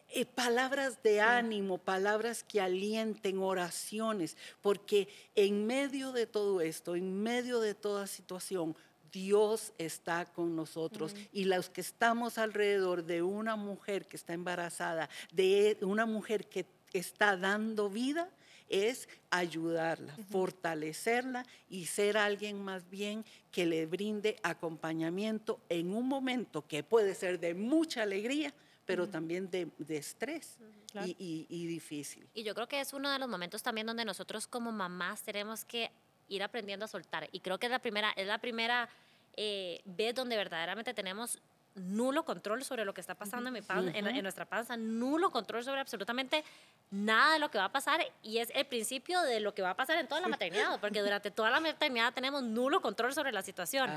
eh, 0.08 0.26
palabras 0.26 1.02
de 1.02 1.20
ánimo, 1.20 1.78
palabras 1.78 2.44
que 2.44 2.60
alienten, 2.60 3.38
oraciones, 3.38 4.36
porque 4.60 5.08
en 5.34 5.66
medio 5.66 6.12
de 6.12 6.26
todo 6.26 6.60
esto, 6.60 6.96
en 6.96 7.22
medio 7.22 7.60
de 7.60 7.74
toda 7.74 8.06
situación, 8.06 8.76
Dios 9.12 9.72
está 9.78 10.26
con 10.26 10.56
nosotros. 10.56 11.14
Y 11.32 11.44
los 11.44 11.70
que 11.70 11.80
estamos 11.80 12.38
alrededor 12.38 13.04
de 13.04 13.22
una 13.22 13.56
mujer 13.56 14.06
que 14.06 14.16
está 14.16 14.32
embarazada, 14.32 15.08
de 15.32 15.76
una 15.82 16.06
mujer 16.06 16.46
que 16.46 16.66
está 16.92 17.36
dando 17.36 17.88
vida, 17.88 18.28
es 18.70 19.08
ayudarla, 19.30 20.16
fortalecerla 20.30 21.44
y 21.68 21.86
ser 21.86 22.16
alguien 22.16 22.62
más 22.62 22.88
bien 22.88 23.24
que 23.50 23.66
le 23.66 23.84
brinde 23.84 24.36
acompañamiento 24.42 25.60
en 25.68 25.92
un 25.92 26.06
momento 26.06 26.66
que 26.66 26.84
puede 26.84 27.14
ser 27.14 27.40
de 27.40 27.52
mucha 27.52 28.02
alegría, 28.02 28.54
pero 28.86 29.08
también 29.08 29.50
de, 29.50 29.68
estrés 29.88 30.56
y, 31.04 31.46
y, 31.48 31.66
difícil. 31.66 32.28
Y 32.32 32.44
yo 32.44 32.54
creo 32.54 32.68
que 32.68 32.80
es 32.80 32.92
uno 32.92 33.10
de 33.10 33.18
los 33.18 33.28
momentos 33.28 33.62
también 33.62 33.86
donde 33.86 34.04
nosotros 34.04 34.46
como 34.46 34.72
mamás 34.72 35.22
tenemos 35.22 35.64
que 35.64 35.90
ir 36.30 36.42
aprendiendo 36.42 36.86
a 36.86 36.88
soltar. 36.88 37.28
Y 37.32 37.40
creo 37.40 37.58
que 37.58 37.66
es 37.66 37.72
la 37.72 37.80
primera, 37.80 38.10
es 38.16 38.26
la 38.26 38.38
primera 38.38 38.88
eh, 39.36 39.82
vez 39.84 40.14
donde 40.14 40.36
verdaderamente 40.36 40.94
tenemos 40.94 41.38
nulo 41.74 42.24
control 42.24 42.64
sobre 42.64 42.84
lo 42.84 42.94
que 42.94 43.00
está 43.00 43.14
pasando 43.14 43.48
en, 43.48 43.54
mi 43.54 43.60
en, 43.98 44.22
nuestra 44.22 44.44
panza, 44.44 44.76
nulo 44.76 45.30
control 45.30 45.64
sobre 45.64 45.80
absolutamente 45.80 46.44
nada 46.90 47.34
de 47.34 47.38
lo 47.38 47.50
que 47.50 47.58
va 47.58 47.66
a 47.66 47.72
pasar 47.72 48.00
y 48.22 48.38
es 48.38 48.50
el 48.54 48.66
principio 48.66 49.20
de 49.22 49.40
lo 49.40 49.54
que 49.54 49.62
va 49.62 49.70
a 49.70 49.76
pasar 49.76 49.98
en 49.98 50.08
toda 50.08 50.20
la 50.20 50.28
maternidad, 50.28 50.80
porque 50.80 51.00
durante 51.00 51.30
toda 51.30 51.50
la 51.50 51.60
maternidad 51.60 52.12
tenemos 52.12 52.42
nulo 52.42 52.80
control 52.80 53.14
sobre 53.14 53.32
la 53.32 53.42
situación. 53.42 53.90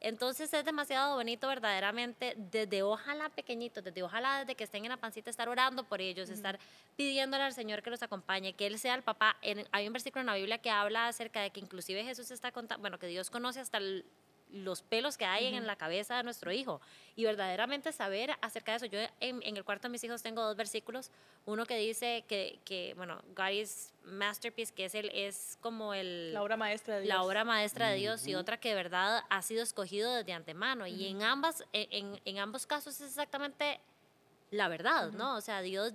Entonces 0.00 0.52
es 0.52 0.64
demasiado 0.64 1.16
bonito 1.16 1.48
verdaderamente 1.48 2.34
desde 2.36 2.82
ojalá 2.82 3.28
pequeñitos, 3.28 3.84
desde 3.84 4.02
ojalá 4.02 4.40
desde 4.40 4.54
que 4.54 4.64
estén 4.64 4.84
en 4.84 4.90
la 4.90 4.96
pancita 4.96 5.30
estar 5.30 5.48
orando 5.48 5.84
por 5.84 6.00
ellos, 6.00 6.30
estar 6.30 6.58
pidiéndole 6.96 7.44
al 7.44 7.52
Señor 7.52 7.82
que 7.82 7.90
los 7.90 8.02
acompañe, 8.02 8.54
que 8.54 8.66
Él 8.66 8.78
sea 8.78 8.94
el 8.94 9.02
papá. 9.02 9.36
hay 9.72 9.86
un 9.86 9.92
versículo 9.92 10.20
en 10.20 10.26
la 10.26 10.34
Biblia 10.34 10.58
que 10.58 10.70
habla 10.70 11.08
acerca 11.08 11.40
de 11.42 11.50
que 11.50 11.60
inclusive 11.60 12.02
Jesús 12.04 12.30
está 12.30 12.52
contando, 12.52 12.80
bueno, 12.80 12.98
que 12.98 13.06
Dios 13.06 13.28
conoce 13.30 13.60
hasta 13.60 13.78
el 13.78 14.06
los 14.52 14.82
pelos 14.82 15.16
que 15.16 15.24
hay 15.24 15.46
en 15.46 15.66
la 15.66 15.76
cabeza 15.76 16.16
de 16.16 16.22
nuestro 16.22 16.52
hijo 16.52 16.80
y 17.16 17.24
verdaderamente 17.24 17.92
saber 17.92 18.30
acerca 18.40 18.72
de 18.72 18.76
eso. 18.76 18.86
Yo 18.86 18.98
en, 19.20 19.42
el 19.42 19.64
cuarto 19.64 19.88
de 19.88 19.92
mis 19.92 20.04
hijos 20.04 20.22
tengo 20.22 20.42
dos 20.42 20.56
versículos, 20.56 21.10
uno 21.46 21.66
que 21.66 21.76
dice 21.76 22.24
que, 22.28 22.58
que 22.64 22.94
bueno, 22.96 23.22
God 23.36 23.50
is 23.50 23.92
masterpiece, 24.04 24.72
que 24.72 24.86
es, 24.86 24.94
el, 24.94 25.10
es 25.10 25.58
como 25.60 25.94
el... 25.94 26.32
La 26.32 26.42
obra 26.42 26.56
maestra 26.56 26.96
de 26.96 27.02
Dios. 27.02 27.14
La 27.14 27.22
obra 27.22 27.44
maestra 27.44 27.88
de 27.88 27.96
Dios 27.96 28.26
y 28.26 28.34
otra 28.34 28.58
que 28.58 28.70
de 28.70 28.74
verdad 28.74 29.24
ha 29.28 29.42
sido 29.42 29.62
escogido 29.62 30.14
desde 30.14 30.32
antemano. 30.32 30.86
Y 30.86 31.06
en, 31.06 31.22
ambas, 31.22 31.64
en, 31.72 32.20
en, 32.24 32.38
ambos 32.38 32.66
casos 32.66 33.00
es 33.00 33.08
exactamente 33.08 33.80
la 34.50 34.68
verdad, 34.68 35.12
¿no? 35.12 35.36
O 35.36 35.40
sea, 35.40 35.60
Dios 35.60 35.92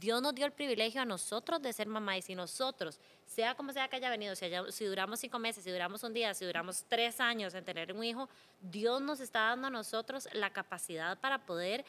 Dios 0.00 0.22
nos 0.22 0.34
dio 0.34 0.46
el 0.46 0.52
privilegio 0.52 1.02
a 1.02 1.04
nosotros 1.04 1.60
de 1.60 1.72
ser 1.72 1.86
mamá 1.86 2.16
y 2.16 2.22
si 2.22 2.34
nosotros, 2.34 2.98
sea 3.26 3.54
como 3.54 3.72
sea 3.72 3.88
que 3.88 3.96
haya 3.96 4.10
venido, 4.10 4.34
si, 4.34 4.46
si, 4.70 4.84
duramos 4.86 5.20
cinco 5.20 5.38
meses, 5.38 5.62
si 5.62 5.70
duramos 5.70 6.02
un 6.02 6.12
día, 6.12 6.34
si 6.34 6.44
duramos 6.44 6.84
tres 6.88 7.20
años 7.20 7.54
en 7.54 7.64
tener 7.64 7.92
un 7.92 8.02
hijo, 8.02 8.28
Dios 8.60 9.00
nos 9.00 9.20
está 9.20 9.40
dando 9.48 9.68
a 9.68 9.70
nosotros 9.70 10.28
la 10.32 10.50
capacidad 10.50 11.18
para 11.18 11.44
poder 11.44 11.84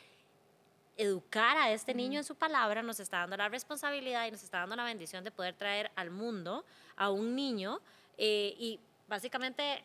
educar 0.98 1.57
a 1.57 1.72
este 1.72 1.93
niño 1.93 2.19
en 2.19 2.24
su 2.24 2.36
palabra, 2.36 2.83
nos 2.83 3.00
está 3.00 3.19
dando 3.19 3.38
la 3.38 3.50
responsabilidad 3.50 4.27
y 4.27 4.31
nos 4.31 4.43
está 4.43 4.60
dando 4.60 4.75
la 4.75 4.83
bendición 4.83 5.24
de 5.24 5.31
poder 5.31 5.55
traer 5.55 5.91
al 5.95 6.12
mundo 6.12 6.65
a 6.95 7.10
un 7.10 7.36
niño 7.36 7.79
eh, 8.17 8.55
y 8.60 8.79
básicamente 9.07 9.83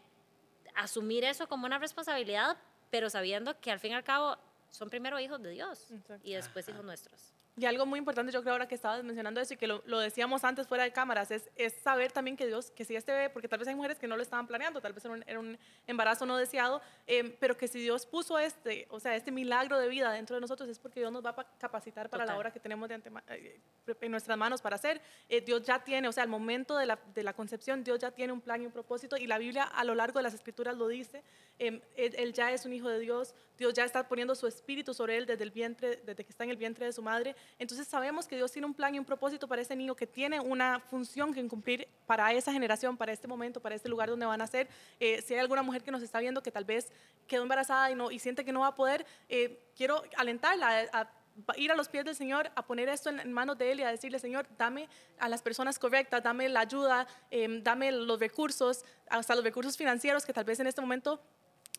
asumir 0.75 1.25
eso 1.25 1.49
como 1.49 1.67
una 1.67 1.79
responsabilidad, 1.79 2.57
pero 2.91 3.09
sabiendo 3.09 3.59
que 3.61 3.71
al 3.71 3.81
fin 3.81 3.93
y 3.93 3.95
al 3.95 4.05
cabo 4.05 4.37
son 4.71 4.91
primero 4.91 5.19
hijos 5.19 5.43
de 5.43 5.51
Dios 5.51 5.89
y 6.23 6.35
después 6.35 6.69
hijos 6.69 6.85
nuestros. 6.85 7.38
Y 7.59 7.67
algo 7.67 7.87
muy 7.87 7.99
importante, 7.99 8.31
yo 8.31 8.41
creo 8.43 8.53
ahora 8.53 8.69
que 8.69 8.77
estabas 8.77 9.03
mencionando 9.03 9.41
eso 9.41 9.55
y 9.55 9.57
que 9.57 9.67
lo, 9.67 9.83
lo 9.85 9.99
decíamos 9.99 10.45
antes 10.45 10.69
fuera 10.69 10.85
de 10.85 10.93
cámaras, 10.93 11.33
es, 11.33 11.51
es, 11.57 11.73
saber 11.73 12.13
también 12.13 12.37
que 12.37 12.47
Dios, 12.47 12.71
que 12.71 12.85
si 12.85 12.95
este 12.95 13.11
bebé, 13.11 13.31
porque 13.31 13.49
tal 13.49 13.59
vez 13.59 13.67
hay 13.67 13.75
mujeres 13.75 13.99
que 13.99 14.07
no 14.07 14.17
lo 14.17 14.23
estaban 14.23 14.47
planeando, 14.47 14.81
tal 14.81 14.93
vez 14.93 15.05
era 15.05 15.15
un, 15.15 15.25
era 15.27 15.41
un 15.41 15.59
embarazo 15.89 16.25
no 16.25 16.37
deseado, 16.37 16.81
em, 17.09 17.35
pero 17.41 17.57
que 17.57 17.67
si 17.67 17.81
Dios 17.81 18.07
puso 18.07 18.39
este, 18.39 18.87
o 18.91 19.01
sea, 19.01 19.17
este 19.17 19.33
milagro 19.33 19.77
de 19.81 19.89
vida 19.89 20.13
dentro 20.13 20.37
de 20.37 20.41
nosotros 20.41 20.69
es 20.69 20.79
porque 20.79 21.01
Dios 21.01 21.11
nos 21.11 21.25
va 21.25 21.31
a 21.31 21.59
capacitar 21.59 22.09
para 22.09 22.25
la 22.25 22.37
hora 22.37 22.53
que 22.53 22.61
tenemos 22.61 22.89
de 22.89 23.03
eh, 23.31 23.61
en 24.03 24.11
nuestras 24.13 24.39
manos 24.39 24.63
para 24.63 24.77
hacer. 24.77 25.01
Eh, 25.29 25.41
Dios 25.41 25.63
ya 25.65 25.83
tiene, 25.83 26.07
o 26.07 26.13
sea, 26.13 26.23
al 26.23 26.29
momento 26.29 26.77
de 26.77 26.87
la, 26.87 26.97
de 27.13 27.25
la, 27.25 27.33
concepción, 27.33 27.83
Dios 27.83 27.99
ya 27.99 28.13
tiene 28.13 28.33
un 28.33 28.41
plan 28.41 28.63
y 28.63 28.67
un 28.67 28.73
propósito 28.73 29.17
y 29.17 29.27
la 29.27 29.39
Biblia 29.39 29.65
a 29.65 29.83
lo 29.83 29.97
largo 29.97 30.21
de 30.21 30.23
las 30.23 30.35
escrituras 30.35 30.77
lo 30.77 30.87
dice, 30.87 31.25
em, 31.59 31.81
él, 31.97 32.15
él 32.17 32.33
ya 32.33 32.53
es 32.53 32.67
un 32.67 32.73
hijo 32.73 32.89
de 32.89 33.01
Dios, 33.01 33.35
Dios 33.59 33.75
ya 33.75 33.85
está 33.85 34.07
poniendo 34.07 34.35
su 34.35 34.47
espíritu 34.47 34.95
sobre 34.95 35.17
él 35.17 35.27
desde 35.27 35.43
el 35.43 35.51
vientre, 35.51 36.01
desde 36.05 36.25
que 36.25 36.31
está 36.31 36.45
en 36.45 36.51
el 36.51 36.57
vientre 36.57 36.87
de 36.87 36.93
su 36.93 37.03
madre. 37.03 37.35
Entonces 37.59 37.89
sabemos 37.89 38.27
que 38.29 38.37
Dios 38.37 38.53
tiene 38.53 38.67
un 38.67 38.75
plan 38.75 38.95
y 38.95 38.99
un 38.99 39.05
propósito 39.05 39.49
para 39.49 39.61
ese 39.61 39.75
niño 39.75 39.97
que 39.97 40.07
tiene 40.07 40.41
una 40.41 40.81
función 40.81 41.35
que 41.35 41.47
cumplir 41.49 41.89
para 42.07 42.33
esa 42.33 42.53
generación, 42.53 42.97
para 42.97 43.13
este 43.13 43.27
momento, 43.27 43.61
para 43.61 43.75
este 43.75 43.89
lugar 43.89 44.09
donde 44.09 44.27
van 44.27 44.41
a 44.41 44.47
ser. 44.47 44.69
Eh, 45.01 45.23
si 45.23 45.35
hay 45.35 45.41
alguna 45.41 45.63
mujer 45.63 45.83
que 45.83 45.91
nos 45.91 46.03
está 46.03 46.21
viendo 46.21 46.43
que 46.43 46.53
tal 46.53 46.65
vez 46.65 46.91
quedó 47.27 47.43
embarazada 47.43 47.91
y, 47.91 47.95
no, 47.95 48.11
y 48.11 48.19
siente 48.19 48.45
que 48.45 48.53
no 48.53 48.61
va 48.61 48.69
a 48.69 48.75
poder, 48.75 49.05
eh, 49.29 49.61
quiero 49.77 50.03
alentarla 50.17 50.89
a, 50.93 51.11
ir 51.57 51.71
a 51.71 51.77
los 51.77 51.89
pies 51.89 52.05
del 52.05 52.15
Señor, 52.15 52.51
a 52.55 52.67
poner 52.67 52.89
esto 52.89 53.11
en, 53.11 53.33
manos 53.33 53.59
de 53.59 53.73
Él 53.73 53.81
y 53.81 53.83
a 53.83 53.91
decirle, 53.91 54.19
Señor, 54.19 54.47
dame 54.57 54.89
a 55.19 55.29
las 55.29 55.43
personas 55.43 55.79
correctas, 55.79 56.23
dame 56.23 56.49
la 56.49 56.61
ayuda, 56.61 57.07
em, 57.31 57.63
dame 57.63 57.93
los 57.93 58.19
recursos, 58.19 58.85
hasta 59.09 59.35
los 59.35 59.45
recursos 59.45 59.77
financieros 59.77 60.25
que 60.25 60.33
tal 60.33 60.45
vez 60.45 60.59
en 60.61 60.67
este 60.67 60.81
momento 60.81 61.21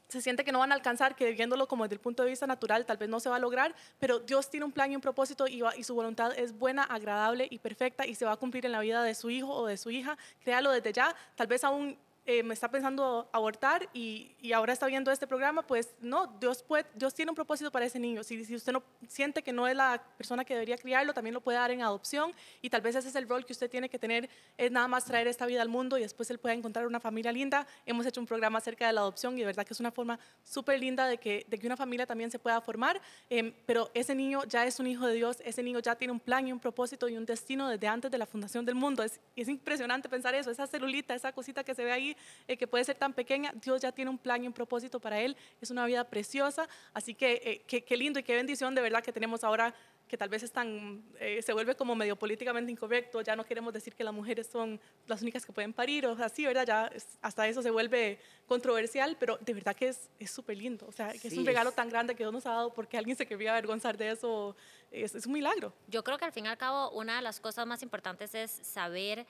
se 0.09 0.21
siente 0.21 0.43
que 0.43 0.51
no 0.51 0.59
van 0.59 0.71
a 0.71 0.75
alcanzar, 0.75 1.15
que 1.15 1.31
viéndolo 1.31 1.67
como 1.67 1.83
desde 1.83 1.93
el 1.93 2.01
punto 2.01 2.23
de 2.23 2.29
vista 2.29 2.47
natural 2.47 2.85
tal 2.85 2.97
vez 2.97 3.07
no 3.07 3.19
se 3.19 3.29
va 3.29 3.37
a 3.37 3.39
lograr, 3.39 3.73
pero 3.99 4.19
Dios 4.19 4.49
tiene 4.49 4.65
un 4.65 4.71
plan 4.71 4.91
y 4.91 4.95
un 4.95 5.01
propósito 5.01 5.47
y, 5.47 5.61
su 5.83 5.95
voluntad 5.95 6.37
es 6.37 6.57
buena, 6.57 6.83
agradable 6.83 7.47
y 7.49 7.59
perfecta 7.59 8.05
y 8.05 8.15
se 8.15 8.25
va 8.25 8.33
a 8.33 8.37
cumplir 8.37 8.65
en 8.65 8.71
la 8.71 8.81
vida 8.81 9.03
de 9.03 9.15
su 9.15 9.29
hijo 9.29 9.53
o 9.53 9.67
de 9.67 9.77
su 9.77 9.91
hija. 9.91 10.17
Créalo 10.43 10.71
desde 10.71 10.91
ya, 10.91 11.15
tal 11.35 11.47
vez 11.47 11.63
aún 11.63 11.97
eh, 12.31 12.43
me 12.43 12.53
está 12.53 12.69
pensando 12.69 13.27
abortar 13.33 13.89
y, 13.91 14.35
ahora 14.53 14.71
está 14.71 14.85
viendo 14.85 15.11
este 15.11 15.25
programa, 15.25 15.63
pues 15.63 15.95
no, 15.99 16.27
Dios, 16.39 16.63
Dios 16.93 17.15
tiene 17.15 17.31
un 17.31 17.35
propósito 17.35 17.71
para 17.71 17.85
ese 17.85 17.97
niño. 17.97 18.23
Si, 18.23 18.45
si, 18.45 18.53
usted 18.55 18.71
no 18.71 18.83
siente 19.07 19.41
que 19.41 19.51
no 19.51 19.67
es 19.67 19.75
la 19.75 19.99
persona 20.15 20.45
que 20.45 20.53
debería 20.53 20.77
criarlo, 20.77 21.11
también 21.11 21.33
lo 21.33 21.41
puede 21.41 21.57
dar 21.57 21.71
en 21.71 21.81
adopción 21.81 22.31
y 22.61 22.69
tal 22.69 22.81
vez 22.81 22.95
ese 22.95 23.07
es 23.07 23.15
el 23.15 23.27
rol 23.27 23.47
que 23.47 23.53
usted 23.53 23.67
tiene 23.67 23.89
que 23.89 23.97
tener, 23.97 24.29
es 24.59 24.71
nada 24.71 24.87
más 24.87 25.05
traer 25.05 25.27
esta 25.27 25.47
vida 25.47 25.63
al 25.63 25.69
mundo 25.69 25.97
y 25.97 26.01
después 26.01 26.29
él 26.29 26.37
pueda 26.37 26.53
encontrar 26.53 26.85
una 26.85 26.99
familia 26.99 27.31
linda. 27.31 27.65
Hemos 27.83 28.05
hecho 28.05 28.21
un 28.21 28.27
programa 28.27 28.59
acerca 28.59 28.85
de 28.85 28.93
la 28.93 29.01
adopción 29.01 29.35
y 29.35 29.39
de 29.39 29.47
verdad 29.47 29.65
que 29.65 29.73
es 29.73 29.79
una 29.79 29.91
forma 29.91 30.19
súper 30.43 30.79
linda 30.79 31.07
de 31.07 31.17
que, 31.17 31.47
de 31.49 31.57
que 31.57 31.65
una 31.65 31.77
familia 31.77 32.05
también 32.05 32.29
se 32.29 32.37
pueda 32.37 32.61
formar, 32.61 33.01
em, 33.31 33.51
pero 33.65 33.89
ese 33.95 34.13
niño 34.13 34.43
ya 34.43 34.67
es 34.67 34.79
un 34.79 34.85
hijo 34.85 35.07
de 35.07 35.15
Dios, 35.15 35.37
ese 35.43 35.63
niño 35.63 35.79
ya 35.79 35.95
tiene 35.95 36.11
un 36.11 36.19
plan 36.19 36.47
y 36.47 36.51
un 36.51 36.59
propósito 36.59 37.09
y 37.09 37.17
un 37.17 37.25
destino 37.25 37.69
desde 37.69 37.87
antes 37.87 38.11
de 38.11 38.19
la 38.19 38.27
fundación 38.27 38.65
del 38.65 38.75
mundo. 38.75 39.01
Es, 39.01 39.19
es 39.35 39.47
impresionante 39.47 40.07
pensar 40.07 40.35
eso, 40.35 40.51
esa 40.51 40.67
celulita, 40.67 41.15
esa 41.15 41.31
cosita 41.31 41.63
que 41.63 41.73
se 41.73 41.83
ve 41.83 41.91
ahí 41.91 42.15
eh, 42.47 42.57
que 42.57 42.67
puede 42.67 42.83
ser 42.83 42.97
tan 42.97 43.13
pequeña, 43.13 43.53
Dios 43.55 43.81
ya 43.81 43.91
tiene 43.91 44.09
un 44.11 44.17
plan 44.17 44.43
y 44.43 44.47
un 44.47 44.53
propósito 44.53 44.99
para 44.99 45.19
él. 45.21 45.35
Es 45.61 45.71
una 45.71 45.85
vida 45.85 46.03
preciosa. 46.03 46.67
Así 46.93 47.15
que 47.15 47.63
eh, 47.67 47.83
qué 47.83 47.97
lindo 47.97 48.19
y 48.19 48.23
qué 48.23 48.35
bendición 48.35 48.75
de 48.75 48.81
verdad 48.81 49.03
que 49.03 49.11
tenemos 49.11 49.43
ahora 49.43 49.73
que 50.09 50.17
tal 50.17 50.27
vez 50.27 50.43
están, 50.43 51.03
eh, 51.19 51.41
se 51.41 51.53
vuelve 51.53 51.75
como 51.75 51.95
medio 51.95 52.17
políticamente 52.17 52.71
incorrecto, 52.71 53.21
ya 53.21 53.35
no 53.35 53.45
queremos 53.45 53.71
decir 53.71 53.93
que 53.95 54.03
las 54.03 54.13
mujeres 54.13 54.47
son 54.47 54.81
las 55.05 55.21
únicas 55.21 55.45
que 55.45 55.53
pueden 55.53 55.71
parir, 55.71 56.07
o 56.07 56.17
así, 56.21 56.45
¿verdad? 56.45 56.65
Ya 56.65 56.91
hasta 57.21 57.47
eso 57.47 57.61
se 57.61 57.69
vuelve 57.69 58.19
controversial, 58.47 59.15
pero 59.19 59.37
de 59.37 59.53
verdad 59.53 59.75
que 59.75 59.87
es 59.87 60.09
súper 60.25 60.57
lindo, 60.57 60.87
o 60.87 60.91
sea, 60.91 61.13
que 61.13 61.27
es 61.27 61.37
un 61.37 61.45
regalo 61.45 61.71
tan 61.71 61.89
grande 61.89 62.15
que 62.15 62.23
Dios 62.23 62.33
nos 62.33 62.45
ha 62.47 62.53
dado 62.53 62.73
porque 62.73 62.97
alguien 62.97 63.15
se 63.15 63.27
quería 63.27 63.51
avergonzar 63.51 63.97
de 63.97 64.09
eso, 64.09 64.55
es, 64.91 65.13
es 65.13 65.27
un 65.27 65.33
milagro. 65.33 65.73
Yo 65.87 66.03
creo 66.03 66.17
que 66.17 66.25
al 66.25 66.33
fin 66.33 66.45
y 66.45 66.47
al 66.49 66.57
cabo 66.57 66.89
una 66.89 67.17
de 67.17 67.21
las 67.21 67.39
cosas 67.39 67.67
más 67.67 67.83
importantes 67.83 68.33
es 68.33 68.49
saber 68.49 69.27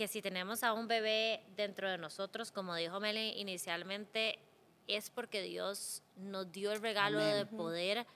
que 0.00 0.08
si 0.08 0.22
tenemos 0.22 0.64
a 0.64 0.72
un 0.72 0.88
bebé 0.88 1.42
dentro 1.56 1.86
de 1.86 1.98
nosotros, 1.98 2.50
como 2.50 2.74
dijo 2.74 2.98
Meli 3.00 3.38
inicialmente, 3.38 4.38
es 4.88 5.10
porque 5.10 5.42
Dios 5.42 6.02
nos 6.16 6.50
dio 6.50 6.72
el 6.72 6.80
regalo 6.80 7.18
de 7.18 7.44
poder 7.44 8.06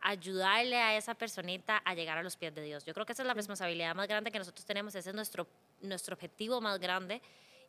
ayudarle 0.00 0.76
a 0.76 0.96
esa 0.96 1.14
personita 1.14 1.78
a 1.78 1.94
llegar 1.94 2.16
a 2.16 2.22
los 2.22 2.36
pies 2.36 2.54
de 2.54 2.62
Dios. 2.62 2.84
Yo 2.84 2.94
creo 2.94 3.04
que 3.04 3.12
esa 3.12 3.24
es 3.24 3.26
la 3.26 3.34
responsabilidad 3.34 3.92
más 3.96 4.06
grande 4.06 4.30
que 4.30 4.38
nosotros 4.38 4.64
tenemos, 4.64 4.94
ese 4.94 5.10
es 5.10 5.16
nuestro, 5.16 5.48
nuestro 5.80 6.14
objetivo 6.14 6.60
más 6.60 6.78
grande. 6.78 7.20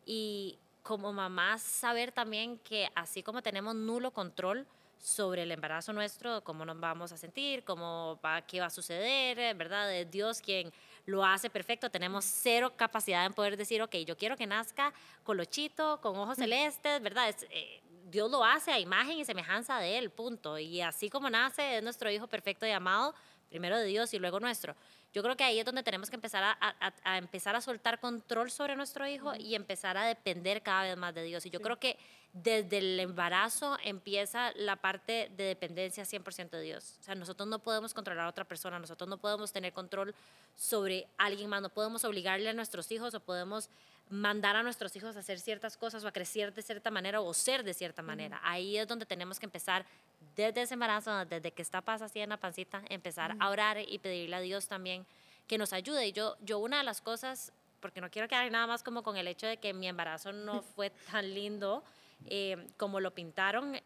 Y 0.06 0.56
como 0.84 1.12
mamás, 1.12 1.60
saber 1.60 2.12
también 2.12 2.58
que 2.58 2.88
así 2.94 3.24
como 3.24 3.42
tenemos 3.42 3.74
nulo 3.74 4.12
control 4.12 4.68
sobre 5.00 5.42
el 5.42 5.50
embarazo 5.50 5.92
nuestro, 5.92 6.44
cómo 6.44 6.64
nos 6.64 6.78
vamos 6.78 7.10
a 7.10 7.16
sentir, 7.16 7.64
cómo 7.64 8.20
va, 8.24 8.40
qué 8.42 8.60
va 8.60 8.66
a 8.66 8.70
suceder, 8.70 9.56
¿verdad? 9.56 9.92
Es 9.92 10.08
Dios 10.08 10.40
quien 10.40 10.72
lo 11.06 11.24
hace 11.24 11.50
perfecto. 11.50 11.90
Tenemos 11.90 12.24
cero 12.24 12.72
capacidad 12.76 13.24
en 13.26 13.32
poder 13.32 13.56
decir, 13.56 13.82
ok, 13.82 13.94
yo 14.06 14.16
quiero 14.16 14.36
que 14.36 14.46
nazca 14.46 14.92
colochito, 15.22 16.00
con 16.00 16.16
ojos 16.16 16.36
celestes, 16.38 17.02
¿verdad? 17.02 17.34
Eh, 17.50 17.80
Dios 18.06 18.30
lo 18.30 18.44
hace 18.44 18.70
a 18.72 18.78
imagen 18.78 19.18
y 19.18 19.24
semejanza 19.24 19.78
de 19.78 19.98
Él, 19.98 20.10
punto. 20.10 20.58
Y 20.58 20.80
así 20.80 21.10
como 21.10 21.28
nace, 21.30 21.78
es 21.78 21.82
nuestro 21.82 22.10
Hijo 22.10 22.26
perfecto 22.26 22.66
y 22.66 22.70
amado. 22.70 23.14
primero 23.48 23.78
de 23.78 23.84
Dios 23.84 24.12
y 24.14 24.18
luego 24.18 24.40
nuestro. 24.40 24.74
Yo 25.12 25.22
creo 25.22 25.36
que 25.36 25.44
ahí 25.44 25.60
es 25.60 25.64
donde 25.64 25.84
tenemos 25.84 26.10
que 26.10 26.16
empezar 26.16 26.42
a, 26.42 26.56
a- 26.60 26.92
a 27.04 27.18
empezar 27.18 27.54
a 27.54 27.60
soltar 27.60 28.00
control 28.00 28.50
sobre 28.50 28.74
nuestro 28.74 29.06
hijo 29.06 29.32
y 29.36 29.54
empezar 29.54 29.96
a 29.96 30.04
depender 30.06 30.60
cada 30.62 30.82
vez 30.82 30.96
más 30.96 31.14
de 31.14 31.22
Dios. 31.22 31.46
Y 31.46 31.50
yo 31.50 31.60
creo 31.60 31.78
que 31.78 31.96
desde 32.34 32.78
el 32.78 32.98
embarazo 32.98 33.78
empieza 33.84 34.50
la 34.56 34.74
parte 34.74 35.30
de 35.36 35.44
dependencia 35.44 36.02
100% 36.02 36.50
de 36.50 36.62
Dios. 36.62 36.96
O 37.00 37.04
sea, 37.04 37.14
nosotros 37.14 37.48
no 37.48 37.60
podemos 37.60 37.94
controlar 37.94 38.26
a 38.26 38.28
otra 38.28 38.44
persona, 38.44 38.80
nosotros 38.80 39.08
no 39.08 39.18
podemos 39.18 39.52
tener 39.52 39.72
control 39.72 40.12
sobre 40.56 41.06
alguien 41.16 41.48
más, 41.48 41.62
no 41.62 41.68
podemos 41.68 42.04
obligarle 42.04 42.50
a 42.50 42.52
nuestros 42.52 42.90
hijos 42.90 43.14
o 43.14 43.20
podemos 43.20 43.70
mandar 44.10 44.56
a 44.56 44.64
nuestros 44.64 44.94
hijos 44.96 45.14
a 45.14 45.20
hacer 45.20 45.38
ciertas 45.38 45.76
cosas 45.76 46.04
o 46.04 46.08
a 46.08 46.12
crecer 46.12 46.52
de 46.52 46.62
cierta 46.62 46.90
manera 46.90 47.20
o 47.20 47.32
ser 47.32 47.62
de 47.62 47.72
cierta 47.72 48.02
manera. 48.02 48.40
Ahí 48.42 48.78
es 48.78 48.88
donde 48.88 49.06
tenemos 49.06 49.38
que 49.38 49.46
empezar 49.46 49.86
desde 50.34 50.62
ese 50.62 50.74
embarazo, 50.74 51.24
desde 51.26 51.52
que 51.52 51.62
está 51.62 51.82
paz 51.82 52.02
así 52.02 52.18
en 52.18 52.30
la 52.30 52.36
pancita, 52.36 52.82
empezar 52.90 53.36
a 53.38 53.48
orar 53.48 53.78
y 53.78 53.98
pedirle 54.00 54.34
a 54.34 54.40
Dios 54.40 54.66
también 54.66 55.06
que 55.46 55.56
nos 55.56 55.72
ayude. 55.72 56.08
Y 56.08 56.12
yo, 56.12 56.36
yo 56.40 56.58
una 56.58 56.78
de 56.78 56.84
las 56.84 57.00
cosas, 57.00 57.52
porque 57.78 58.00
no 58.00 58.10
quiero 58.10 58.26
quedar 58.26 58.50
nada 58.50 58.66
más 58.66 58.82
como 58.82 59.04
con 59.04 59.16
el 59.16 59.28
hecho 59.28 59.46
de 59.46 59.58
que 59.58 59.72
mi 59.72 59.86
embarazo 59.86 60.32
no 60.32 60.62
fue 60.74 60.90
tan 60.90 61.32
lindo 61.32 61.84
eh, 62.26 62.66
como 62.76 63.00
lo 63.00 63.12
pintaron 63.14 63.76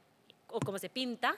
o 0.49 0.61
como 0.61 0.79
se 0.79 0.89
pinta, 0.89 1.37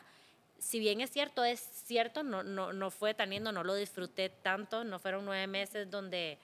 si 0.61 0.79
bien 0.79 1.01
es 1.01 1.11
cierto, 1.11 1.43
es 1.43 1.61
cierto, 1.61 2.23
no, 2.23 2.43
no, 2.43 2.73
no 2.73 2.91
fue 2.91 3.15
tan 3.15 3.31
lindo, 3.31 3.51
no 3.51 3.65
lo 3.65 3.75
disfruté 3.75 4.29
tanto, 4.29 4.85
no 4.85 4.99
fueron 4.99 5.25
nueve 5.25 5.47
meses 5.47 5.91
donde 5.91 6.39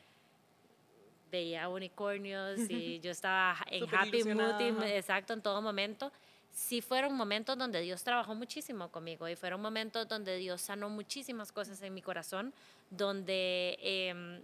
veía 1.31 1.69
unicornios 1.69 2.59
y 2.71 2.99
yo 3.03 3.11
estaba 3.11 3.57
en 3.71 3.85
happy 3.95 4.25
mood, 4.25 4.83
exacto, 4.85 5.33
en 5.35 5.43
todo 5.43 5.61
momento. 5.61 6.11
Sí 6.51 6.81
fueron 6.81 7.15
momentos 7.15 7.59
donde 7.59 7.83
Dios 7.83 8.03
trabajó 8.03 8.35
muchísimo 8.35 8.91
conmigo 8.91 9.29
y 9.29 9.37
fueron 9.37 9.61
momentos 9.61 10.09
donde 10.09 10.39
Dios 10.39 10.63
sanó 10.63 10.89
muchísimas 10.89 11.53
cosas 11.53 11.83
en 11.83 11.93
mi 11.93 12.01
corazón, 12.01 12.55
donde 12.89 13.79
em, 13.83 14.41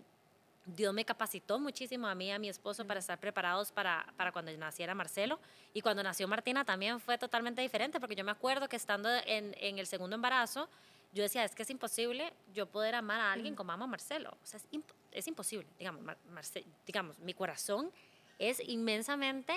Dios 0.65 0.95
me 0.95 1.05
capacitó 1.05 1.59
muchísimo 1.59 2.07
a 2.07 2.15
mí 2.15 2.27
y 2.27 2.31
a 2.31 2.39
mi 2.39 2.49
esposo 2.49 2.87
para 2.87 3.01
estar 3.01 3.19
preparados 3.19 3.73
para, 3.73 4.07
para 4.17 4.31
cuando 4.33 4.57
naciera 4.57 4.95
Marcelo. 4.95 5.41
Y 5.75 5.81
cuando 5.81 6.03
nació 6.03 6.29
Martina 6.29 6.65
también 6.65 7.01
fue 7.01 7.19
totalmente 7.19 7.61
diferente, 7.63 7.99
porque 7.99 8.15
yo 8.15 8.25
me 8.25 8.31
acuerdo 8.31 8.69
que 8.69 8.77
estando 8.77 9.09
en, 9.27 9.55
en 9.59 9.79
el 9.79 9.87
segundo 9.87 10.15
embarazo, 10.15 10.69
yo 11.13 11.23
decía, 11.23 11.45
es 11.45 11.55
que 11.55 11.63
es 11.63 11.71
imposible 11.71 12.33
yo 12.55 12.67
poder 12.67 12.95
amar 12.95 13.21
a 13.21 13.33
alguien 13.33 13.55
como 13.57 13.73
amo 13.73 13.85
a 13.85 13.87
Marcelo. 13.89 14.31
O 14.43 14.47
sea, 14.47 14.59
es, 14.59 14.71
imp- 14.71 14.95
es 15.11 15.27
imposible. 15.27 15.67
Digamos, 15.79 16.01
Mar- 16.03 16.17
Marce- 16.33 16.65
digamos, 16.87 17.19
mi 17.19 17.35
corazón 17.35 17.91
es 18.39 18.61
inmensamente, 18.67 19.53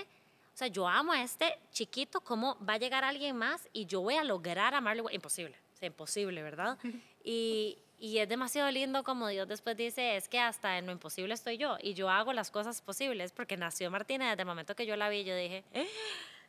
o 0.54 0.58
sea, 0.58 0.68
yo 0.68 0.88
amo 0.88 1.12
a 1.14 1.22
este 1.22 1.58
chiquito, 1.72 2.20
¿cómo 2.22 2.58
va 2.68 2.74
a 2.74 2.78
llegar 2.78 3.04
alguien 3.04 3.36
más 3.38 3.68
y 3.74 3.86
yo 3.86 4.02
voy 4.02 4.16
a 4.16 4.24
lograr 4.24 4.74
amarlo? 4.74 5.02
igual? 5.02 5.16
Imposible, 5.16 5.56
o 5.76 5.78
sea, 5.78 5.88
imposible, 5.88 6.42
¿verdad? 6.42 6.78
Y, 7.28 7.78
y 8.00 8.18
es 8.18 8.28
demasiado 8.28 8.70
lindo 8.72 9.04
como 9.04 9.28
Dios 9.28 9.48
después 9.48 9.78
dice, 9.78 10.16
es 10.18 10.28
que 10.28 10.40
hasta 10.40 10.78
en 10.78 10.86
lo 10.86 10.92
imposible 10.92 11.34
estoy 11.34 11.58
yo 11.58 11.78
y 11.82 11.94
yo 11.94 12.10
hago 12.10 12.34
las 12.34 12.52
cosas 12.52 12.82
posibles 12.82 13.32
porque 13.32 13.58
nació 13.58 13.90
Martina 13.90 14.30
desde 14.30 14.42
el 14.42 14.48
momento 14.48 14.76
que 14.76 14.86
yo 14.86 14.96
la 14.96 15.10
vi, 15.10 15.24
yo 15.24 15.36
dije, 15.36 15.64
"Eh, 15.74 15.88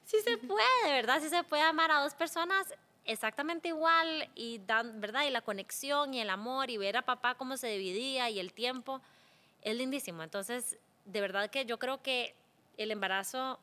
sí 0.04 0.16
se 0.24 0.38
puede, 0.38 0.92
¿verdad? 0.92 1.20
Sí 1.20 1.28
se 1.28 1.42
puede 1.44 1.62
amar 1.62 1.90
a 1.90 2.00
dos 2.00 2.14
personas 2.14 2.74
exactamente 3.04 3.68
igual 3.68 4.28
y 4.34 4.58
dan, 4.66 5.00
¿verdad? 5.00 5.24
Y 5.24 5.30
la 5.30 5.40
conexión 5.40 6.12
y 6.14 6.20
el 6.20 6.30
amor 6.30 6.70
y 6.70 6.76
ver 6.76 6.96
a 6.96 7.02
papá 7.02 7.34
cómo 7.36 7.56
se 7.56 7.68
dividía 7.68 8.28
y 8.30 8.40
el 8.40 8.52
tiempo 8.52 9.00
es 9.62 9.76
lindísimo. 9.76 10.22
Entonces, 10.22 10.76
de 11.04 11.20
verdad 11.20 11.48
que 11.50 11.64
yo 11.64 11.78
creo 11.78 12.02
que 12.02 12.34
el 12.76 12.90
embarazo 12.90 13.58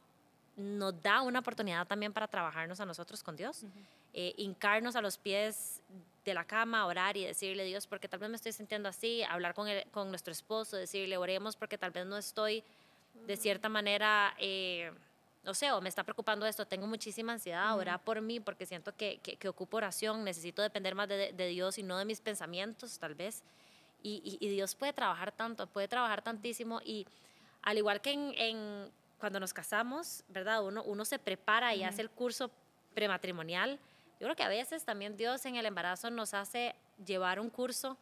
nos 0.55 1.01
da 1.01 1.21
una 1.21 1.39
oportunidad 1.39 1.87
también 1.87 2.13
para 2.13 2.27
trabajarnos 2.27 2.79
a 2.79 2.85
nosotros 2.85 3.23
con 3.23 3.35
Dios, 3.35 3.65
eh, 4.13 4.33
hincarnos 4.37 4.95
a 4.95 5.01
los 5.01 5.17
pies 5.17 5.81
de 6.25 6.33
la 6.33 6.45
cama, 6.45 6.85
orar 6.85 7.17
y 7.17 7.25
decirle, 7.25 7.65
Dios, 7.65 7.85
porque 7.87 8.07
tal 8.07 8.19
vez 8.19 8.29
me 8.29 8.35
estoy 8.37 8.51
sintiendo 8.53 8.87
así, 8.89 9.23
hablar 9.23 9.53
con, 9.53 9.67
el- 9.67 9.85
con 9.91 10.09
nuestro 10.09 10.31
esposo, 10.31 10.77
decirle, 10.77 11.17
oremos 11.17 11.55
porque 11.55 11.77
tal 11.77 11.91
vez 11.91 12.05
no 12.05 12.17
estoy 12.17 12.63
de 13.27 13.37
cierta 13.37 13.69
manera, 13.69 14.33
eh, 14.39 14.91
no 15.43 15.53
sé, 15.53 15.71
o 15.71 15.81
me 15.81 15.89
está 15.89 16.03
preocupando 16.03 16.45
esto, 16.45 16.65
tengo 16.65 16.87
muchísima 16.87 17.33
ansiedad, 17.33 17.77
orar 17.77 18.01
por 18.03 18.21
mí 18.21 18.39
porque 18.39 18.65
siento 18.65 18.95
que, 18.95 19.17
que, 19.19 19.35
que 19.35 19.49
ocupo 19.49 19.77
oración, 19.77 20.23
necesito 20.23 20.61
depender 20.61 20.95
más 20.95 21.07
de, 21.09 21.33
de 21.33 21.47
Dios 21.47 21.77
y 21.77 21.83
no 21.83 21.97
de 21.97 22.05
mis 22.05 22.21
pensamientos, 22.21 22.97
tal 22.99 23.13
vez. 23.15 23.43
Y, 24.01 24.21
y- 24.23 24.45
y 24.45 24.49
Dios 24.49 24.75
puede 24.75 24.93
trabajar 24.93 25.31
tanto, 25.31 25.67
puede 25.67 25.87
trabajar 25.87 26.21
tantísimo 26.21 26.81
y 26.83 27.05
al 27.61 27.77
igual 27.77 28.01
que 28.01 28.11
en, 28.11 28.33
en 28.37 28.91
cuando 29.19 29.39
nos 29.39 29.53
casamos, 29.53 30.23
¿verdad? 30.29 30.63
Uno, 30.65 30.83
uno 30.83 31.05
se 31.05 31.19
prepara 31.19 31.73
y 31.75 31.83
hace 31.83 32.01
el 32.01 32.09
curso 32.09 32.49
prematrimonial. 32.93 33.79
Yo 34.23 34.27
creo 34.27 34.37
que 34.37 34.43
a 34.43 34.47
veces 34.47 34.85
también 34.85 35.17
Dios 35.17 35.45
en 35.45 35.57
el 35.57 35.65
embarazo 35.65 36.09
nos 36.09 36.33
hace 36.33 36.73
llevar 37.05 37.41
un 37.41 37.49
curso 37.49 37.97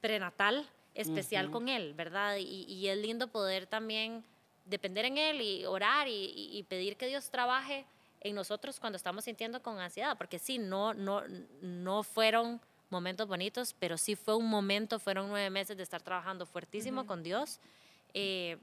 prenatal 0.00 0.66
especial 0.94 1.50
con 1.50 1.68
Él, 1.68 1.92
¿verdad? 1.92 2.38
Y, 2.38 2.62
y 2.64 2.88
es 2.88 2.96
lindo 2.96 3.26
poder 3.28 3.66
también 3.66 4.24
depender 4.64 5.04
en 5.04 5.18
Él 5.18 5.42
y 5.42 5.66
orar 5.66 6.08
y, 6.08 6.32
y- 6.34 6.62
pedir 6.62 6.96
que 6.96 7.08
Dios 7.08 7.28
trabaje 7.28 7.84
en 8.22 8.34
nosotros 8.34 8.80
cuando 8.80 8.96
estamos 8.96 9.24
sintiendo 9.24 9.62
con 9.62 9.78
ansiedad, 9.78 10.16
porque 10.16 10.38
sí, 10.38 10.56
no, 10.56 10.94
no, 10.94 11.22
no 11.60 12.02
fueron 12.02 12.58
momentos 12.88 13.28
bonitos, 13.28 13.74
pero 13.78 13.98
sí 13.98 14.16
fue 14.16 14.34
un 14.34 14.48
momento, 14.48 14.98
fueron 14.98 15.28
nueve 15.28 15.50
meses 15.50 15.76
de 15.76 15.82
estar 15.82 16.00
trabajando 16.00 16.46
fuertísimo 16.46 17.06
con 17.06 17.22
Dios 17.22 17.60
eh, 18.14 18.56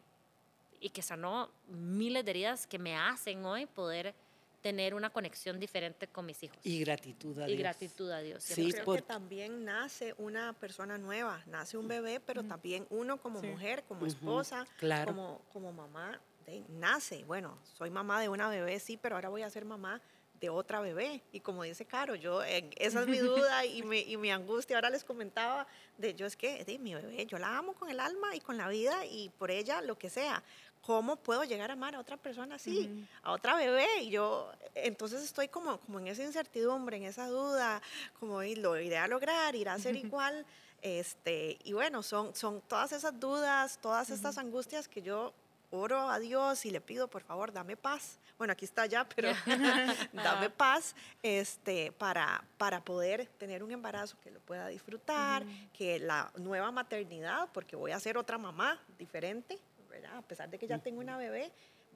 y 0.81 0.89
que 0.89 1.03
sanó 1.03 1.51
miles 1.67 2.25
de 2.25 2.31
heridas 2.31 2.65
que 2.65 2.79
me 2.79 2.97
hacen 2.97 3.45
hoy 3.45 3.67
poder 3.67 4.15
tener 4.63 4.95
una 4.95 5.09
conexión 5.11 5.59
diferente 5.59 6.07
con 6.07 6.25
mis 6.25 6.41
hijos. 6.41 6.57
Y 6.63 6.79
gratitud 6.79 7.37
a 7.37 7.43
Y 7.43 7.51
Dios. 7.51 7.59
gratitud 7.59 8.09
a 8.09 8.19
Dios. 8.21 8.41
Sí, 8.43 8.71
Creo 8.71 8.85
por- 8.85 8.95
que 8.95 9.01
también 9.01 9.65
nace 9.65 10.15
una 10.17 10.53
persona 10.53 10.97
nueva, 10.97 11.43
nace 11.47 11.77
un 11.77 11.87
bebé, 11.89 12.21
pero 12.21 12.43
también 12.43 12.87
uno 12.89 13.17
como 13.21 13.41
Sí. 13.41 13.47
mujer, 13.47 13.83
como 13.83 14.05
esposa, 14.05 14.65
claro. 14.79 15.11
como, 15.11 15.41
como 15.51 15.73
mamá, 15.73 16.19
de- 16.45 16.63
nace. 16.69 17.25
Bueno, 17.25 17.59
soy 17.77 17.89
mamá 17.89 18.21
de 18.21 18.29
una 18.29 18.47
bebé, 18.47 18.79
sí, 18.79 18.95
pero 18.97 19.15
ahora 19.15 19.27
voy 19.27 19.41
a 19.41 19.49
ser 19.49 19.65
mamá 19.65 19.99
de 20.39 20.49
otra 20.49 20.79
bebé. 20.79 21.21
Y 21.33 21.41
como 21.41 21.63
dice 21.63 21.85
Caro, 21.85 22.15
yo, 22.15 22.41
eh, 22.43 22.69
esa 22.77 23.01
es 23.01 23.07
mi 23.07 23.17
duda 23.17 23.65
y 23.65 23.83
mi, 23.83 23.99
y 23.99 24.15
mi 24.15 24.31
angustia. 24.31 24.77
Ahora 24.77 24.89
les 24.89 25.03
comentaba 25.03 25.67
de 25.97 26.15
yo 26.15 26.25
es 26.25 26.37
que 26.37 26.63
de 26.63 26.79
mi 26.79 26.93
bebé, 26.95 27.25
yo 27.25 27.37
la 27.37 27.57
amo 27.57 27.73
con 27.73 27.89
el 27.89 27.99
alma 27.99 28.33
y 28.33 28.39
con 28.39 28.55
la 28.57 28.69
vida 28.69 29.05
y 29.05 29.29
por 29.29 29.51
ella 29.51 29.81
lo 29.81 29.97
que 29.97 30.09
sea. 30.09 30.41
¿Cómo 30.85 31.15
puedo 31.15 31.43
llegar 31.45 31.69
a 31.69 31.73
amar 31.73 31.95
a 31.95 31.99
otra 31.99 32.17
persona 32.17 32.55
así, 32.55 33.07
a 33.21 33.31
otra 33.31 33.55
bebé? 33.55 33.87
Y 34.01 34.09
yo, 34.09 34.51
entonces 34.75 35.23
estoy 35.23 35.47
como, 35.47 35.79
como 35.79 35.99
en 35.99 36.07
esa 36.07 36.23
incertidumbre, 36.23 36.97
en 36.97 37.03
esa 37.05 37.27
duda, 37.27 37.81
como 38.19 38.43
"Y 38.43 38.55
lo 38.55 38.77
iré 38.77 38.97
a 38.97 39.07
lograr, 39.07 39.55
irá 39.55 39.73
a 39.73 39.79
ser 39.79 39.95
igual. 39.95 40.45
Este, 40.81 41.57
y 41.63 41.71
bueno, 41.71 42.03
son, 42.03 42.35
son 42.35 42.59
todas 42.67 42.91
esas 42.91 43.17
dudas, 43.17 43.79
todas 43.81 44.09
estas 44.09 44.37
angustias 44.37 44.89
que 44.89 45.01
yo 45.01 45.33
oro 45.71 46.09
a 46.09 46.19
Dios 46.19 46.65
y 46.65 46.71
le 46.71 46.81
pido, 46.81 47.07
por 47.07 47.23
favor, 47.23 47.53
dame 47.53 47.77
paz. 47.77 48.19
Bueno, 48.37 48.51
aquí 48.51 48.65
está 48.65 48.85
ya, 48.85 49.07
pero 49.15 49.29
dame 50.13 50.49
paz 50.49 50.95
este, 51.21 51.93
para, 51.93 52.43
para 52.57 52.83
poder 52.83 53.27
tener 53.37 53.63
un 53.63 53.71
embarazo 53.71 54.17
que 54.21 54.31
lo 54.31 54.41
pueda 54.41 54.67
disfrutar, 54.67 55.45
que 55.71 55.97
la 55.99 56.29
nueva 56.37 56.71
maternidad, 56.71 57.47
porque 57.53 57.77
voy 57.77 57.91
a 57.91 57.99
ser 58.01 58.17
otra 58.17 58.37
mamá 58.37 58.77
diferente, 58.99 59.57
¿verdad? 59.93 60.17
A 60.17 60.21
pesar 60.23 60.49
de 60.49 60.57
que 60.57 60.67
ya 60.67 60.79
tengo 60.79 60.99
una 60.99 61.17
bebé, 61.17 61.51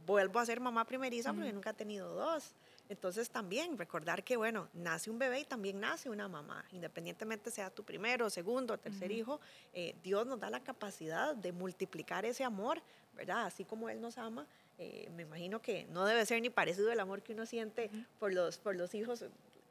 vuelvo 0.05 0.39
a 0.39 0.45
ser 0.45 0.60
mamá 0.60 0.86
primeriza 0.86 1.33
porque 1.33 1.51
nunca 1.51 1.71
he 1.71 1.73
tenido 1.73 2.13
dos. 2.13 2.53
Entonces 2.89 3.29
también 3.29 3.77
recordar 3.77 4.23
que, 4.23 4.38
bueno, 4.38 4.69
nace 4.73 5.10
un 5.10 5.19
bebé 5.19 5.41
y 5.41 5.45
también 5.45 5.79
nace 5.79 6.10
una 6.10 6.29
mamá, 6.29 6.63
independientemente 6.71 7.51
sea 7.51 7.69
tu 7.69 7.83
primero, 7.83 8.29
segundo, 8.29 8.77
tercer 8.77 9.12
hijo, 9.12 9.41
eh, 9.73 9.95
Dios 10.03 10.25
nos 10.25 10.39
da 10.39 10.49
la 10.49 10.63
capacidad 10.63 11.36
de 11.36 11.51
multiplicar 11.51 12.23
ese 12.23 12.45
amor, 12.45 12.81
¿verdad? 13.13 13.45
Así 13.45 13.65
como 13.65 13.89
Él 13.89 13.99
nos 13.99 14.17
ama, 14.17 14.47
eh, 14.77 15.10
me 15.15 15.23
imagino 15.23 15.62
que 15.62 15.86
no 15.88 16.05
debe 16.05 16.25
ser 16.25 16.41
ni 16.41 16.49
parecido 16.49 16.91
el 16.91 16.99
amor 16.99 17.23
que 17.23 17.33
uno 17.33 17.45
siente 17.45 17.89
por, 18.19 18.33
los, 18.33 18.57
por 18.57 18.75
los 18.75 18.93
hijos 18.93 19.25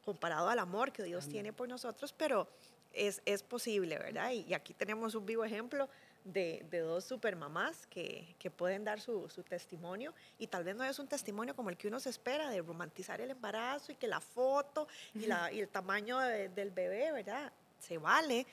comparado 0.04 0.50
al 0.50 0.58
amor 0.58 0.92
que 0.92 1.02
Dios 1.02 1.26
tiene 1.28 1.52
por 1.54 1.68
nosotros, 1.68 2.12
pero 2.12 2.48
es, 2.92 3.22
es 3.24 3.42
posible, 3.42 3.98
¿verdad? 3.98 4.32
Y, 4.32 4.42
y 4.42 4.52
aquí 4.52 4.74
tenemos 4.74 5.14
un 5.14 5.24
vivo 5.24 5.44
ejemplo 5.44 5.88
de, 6.26 6.66
de 6.70 6.80
dos 6.80 7.04
supermamás 7.04 7.86
que, 7.86 8.34
que 8.38 8.50
pueden 8.50 8.84
dar 8.84 9.00
su, 9.00 9.28
su 9.30 9.42
testimonio. 9.42 10.12
Y 10.38 10.48
tal 10.48 10.64
vez 10.64 10.74
no 10.76 10.82
es 10.84 10.98
un 10.98 11.06
testimonio 11.06 11.54
como 11.54 11.70
el 11.70 11.76
que 11.76 11.88
uno 11.88 12.00
se 12.00 12.10
espera 12.10 12.50
de 12.50 12.60
romantizar 12.62 13.20
el 13.20 13.30
embarazo 13.30 13.92
y 13.92 13.94
que 13.94 14.08
la 14.08 14.20
foto 14.20 14.88
y, 15.14 15.26
la, 15.26 15.52
y 15.52 15.60
el 15.60 15.68
tamaño 15.68 16.18
de- 16.18 16.48
del 16.48 16.70
bebé, 16.72 17.12
¿verdad? 17.12 17.52
Se 17.78 17.96
vale 17.98 18.46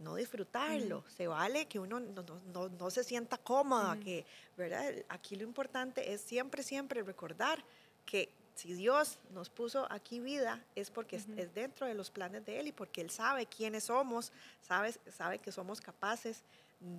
no 0.00 0.16
disfrutarlo, 0.16 1.04
se 1.08 1.28
vale 1.28 1.66
que 1.66 1.78
uno 1.78 2.00
no, 2.00 2.22
no- 2.22 2.40
no- 2.52 2.68
no 2.68 2.90
se 2.90 3.04
sienta 3.04 3.38
cómoda, 3.38 3.96
que, 4.02 4.26
¿verdad? 4.56 4.92
Aquí 5.08 5.36
lo 5.36 5.44
importante 5.44 6.12
es 6.12 6.20
siempre, 6.20 6.64
siempre 6.64 7.02
recordar 7.02 7.62
que 8.04 8.28
si 8.56 8.74
Dios 8.74 9.18
nos 9.30 9.48
puso 9.48 9.86
aquí 9.90 10.18
vida 10.20 10.62
es 10.74 10.90
porque 10.90 11.16
es- 11.16 11.28
es 11.36 11.54
dentro 11.54 11.86
de 11.86 11.94
los 11.94 12.10
planes 12.10 12.44
de 12.44 12.58
Él 12.58 12.66
y 12.66 12.72
porque 12.72 13.00
Él 13.00 13.10
sabe 13.10 13.46
quiénes 13.46 13.84
somos, 13.84 14.32
sabe, 14.60 14.92
sabe 15.16 15.38
que 15.38 15.52
somos 15.52 15.80
capaces 15.80 16.42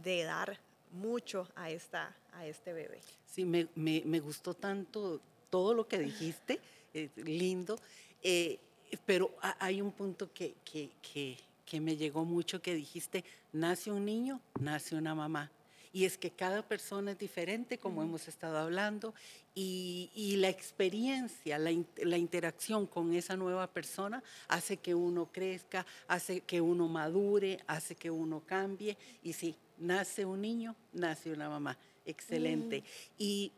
de 0.04 0.24
dar 0.24 0.60
mucho 0.91 1.48
a, 1.56 1.69
esta, 1.69 2.15
a 2.34 2.46
este 2.46 2.74
bebé. 2.74 3.00
Sí, 3.26 3.46
me, 3.46 3.67
me- 3.76 4.04
me 4.06 4.19
gustó 4.19 4.54
tanto 4.54 5.22
todo 5.50 5.74
lo 5.74 5.88
que 5.88 6.00
dijiste, 6.00 6.60
eh, 6.93 7.10
lindo, 7.15 7.80
eh, 8.22 8.60
pero 9.06 9.32
ha- 9.41 9.58
hay 9.60 9.82
un 9.82 9.91
punto 9.91 10.32
que, 10.34 10.56
que- 10.63 10.91
que- 11.02 11.38
que 11.65 11.80
me 11.82 11.96
llegó 11.96 12.26
mucho 12.26 12.62
que 12.62 12.76
dijiste, 12.76 13.24
nace 13.52 13.91
un 13.91 14.06
niño, 14.06 14.39
nace 14.60 14.96
una 14.96 15.15
mamá. 15.15 15.50
Y 15.91 16.06
es 16.06 16.17
que 16.17 16.32
cada 16.32 16.67
persona 16.67 17.12
es 17.12 17.19
diferente, 17.19 17.78
como 17.78 18.02
hemos 18.02 18.28
estado 18.28 18.58
hablando, 18.58 19.13
y, 19.56 20.36
la 20.38 20.50
experiencia, 20.50 21.60
la, 21.60 21.72
la, 21.98 22.17
interacción 22.17 22.88
con 22.88 23.13
esa 23.13 23.38
nueva 23.38 23.67
persona 23.67 24.24
hace 24.48 24.78
que 24.78 24.96
uno 24.96 25.30
crezca, 25.32 25.86
hace 26.08 26.41
que 26.41 26.60
uno 26.60 26.88
madure, 26.88 27.60
hace 27.67 27.93
que 27.96 28.10
uno 28.10 28.41
cambie. 28.43 28.98
Y 29.22 29.34
sí, 29.34 29.56
nace 29.84 30.26
un 30.26 30.41
niño, 30.41 30.76
nace 30.93 31.32
una 31.32 31.50
mamá. 31.50 31.78
Excelente. 32.06 32.82
Mm. 32.82 32.84
Y 33.17 33.52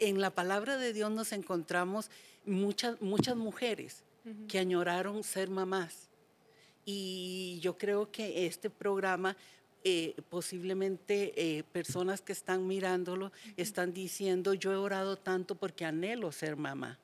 en 0.00 0.20
la 0.20 0.30
palabra 0.30 0.76
de 0.76 0.92
Dios 0.92 1.10
nos 1.10 1.32
encontramos 1.32 2.10
muchas, 2.44 3.00
muchas 3.00 3.36
mujeres 3.36 4.02
que 4.48 4.58
añoraron 4.58 5.22
ser 5.24 5.48
mamás. 5.48 6.08
Y 6.84 7.58
yo 7.62 7.78
creo 7.78 8.10
que 8.10 8.46
este 8.46 8.68
programa 8.68 9.36
eh, 9.82 10.14
posiblemente 10.28 11.32
eh, 11.36 11.62
personas 11.62 12.20
que 12.20 12.32
están 12.32 12.66
mirándolo 12.66 13.32
están 13.56 13.94
diciendo, 13.94 14.52
yo 14.52 14.72
he 14.72 14.76
orado 14.76 15.16
tanto 15.16 15.54
porque 15.54 15.86
anhelo 15.86 16.32
ser 16.32 16.56
mamá. 16.56 16.98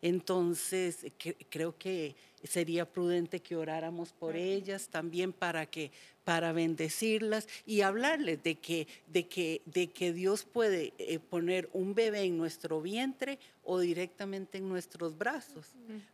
Entonces, 0.00 1.06
creo 1.48 1.78
que 1.78 2.16
sería 2.42 2.90
prudente 2.90 3.38
que 3.38 3.54
oráramos 3.54 4.12
por 4.12 4.34
ellas 4.34 4.88
también 4.88 5.32
para 5.32 5.64
que 5.66 5.92
para 6.24 6.52
bendecirlas 6.52 7.48
y 7.66 7.80
hablarles 7.80 8.42
de 8.42 8.56
que 8.56 8.86
de 9.08 9.26
que 9.26 9.62
de 9.66 9.88
que 9.88 10.12
Dios 10.12 10.44
puede 10.44 10.92
eh, 10.98 11.18
poner 11.18 11.68
un 11.72 11.94
bebé 11.94 12.22
en 12.22 12.38
nuestro 12.38 12.80
vientre 12.80 13.38
o 13.64 13.78
directamente 13.80 14.58
en 14.58 14.68
nuestros 14.68 15.18
brazos, 15.18 15.66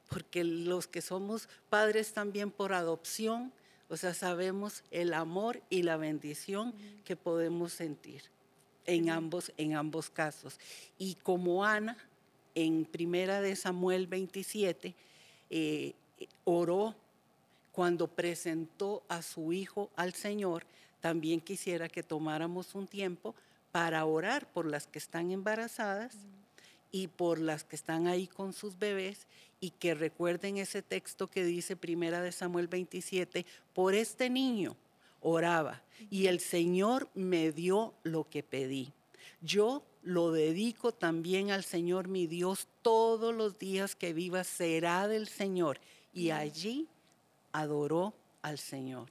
porque 0.09 0.45
los 0.45 0.87
que 0.87 1.03
somos 1.03 1.49
padres 1.69 2.13
también 2.13 2.51
por 2.51 2.73
adopción 2.73 3.53
o 3.89 3.97
sea, 3.97 4.13
sabemos 4.13 4.85
el 4.91 5.15
amor 5.15 5.63
y 5.71 5.83
la 5.83 5.97
bendición 5.97 6.75
que 7.05 7.17
podemos 7.17 7.73
sentir 7.73 8.23
en 8.85 9.09
ambos, 9.09 9.53
en 9.57 9.75
ambos 9.77 10.11
casos. 10.11 10.59
Y 10.99 11.15
como 11.15 11.65
Ana, 11.65 11.97
en 12.55 12.85
primera 12.85 13.41
de 13.41 13.57
Samuel 13.57 14.07
27, 14.07 14.95
eh, 15.51 15.95
oró 16.45 16.95
cuando 17.79 18.09
presentó 18.09 19.05
a 19.07 19.23
su 19.23 19.53
hijo 19.53 19.89
al 19.95 20.13
Señor, 20.13 20.65
también 20.99 21.41
quisiera 21.41 21.89
que 21.89 22.03
tomáramos 22.03 22.75
un 22.75 22.89
tiempo 22.89 23.37
para 23.71 24.05
orar 24.05 24.51
por 24.51 24.67
las 24.67 24.89
que 24.89 24.99
están 24.99 25.31
embarazadas 25.31 26.17
y 26.91 27.07
por 27.07 27.39
las 27.39 27.63
que 27.63 27.77
están 27.77 28.09
ahí 28.09 28.27
con 28.27 28.53
sus 28.53 28.81
bebés 28.81 29.29
y 29.61 29.71
que 29.71 29.95
recuerden 29.95 30.57
ese 30.57 30.83
texto 30.83 31.29
que 31.29 31.45
dice 31.45 31.77
Primera 31.77 32.21
de 32.21 32.33
Samuel 32.33 32.67
27, 32.67 33.47
por 33.75 33.95
este 33.95 34.29
niño 34.29 34.75
oraba 35.21 35.81
y 36.11 36.27
el 36.27 36.41
Señor 36.41 37.09
me 37.15 37.53
dio 37.53 37.95
lo 38.03 38.29
que 38.29 38.43
pedí. 38.43 38.93
Yo 39.41 39.85
lo 40.03 40.33
dedico 40.33 40.91
también 40.91 41.53
al 41.53 41.63
Señor 41.63 42.09
mi 42.09 42.27
Dios 42.27 42.67
todos 42.83 43.33
los 43.33 43.57
días 43.61 43.95
que 43.95 44.13
viva 44.13 44.43
será 44.43 45.07
del 45.07 45.29
Señor 45.29 45.79
y 46.13 46.31
allí 46.31 46.89
adoró 47.61 48.15
al 48.43 48.59
Señor. 48.59 49.09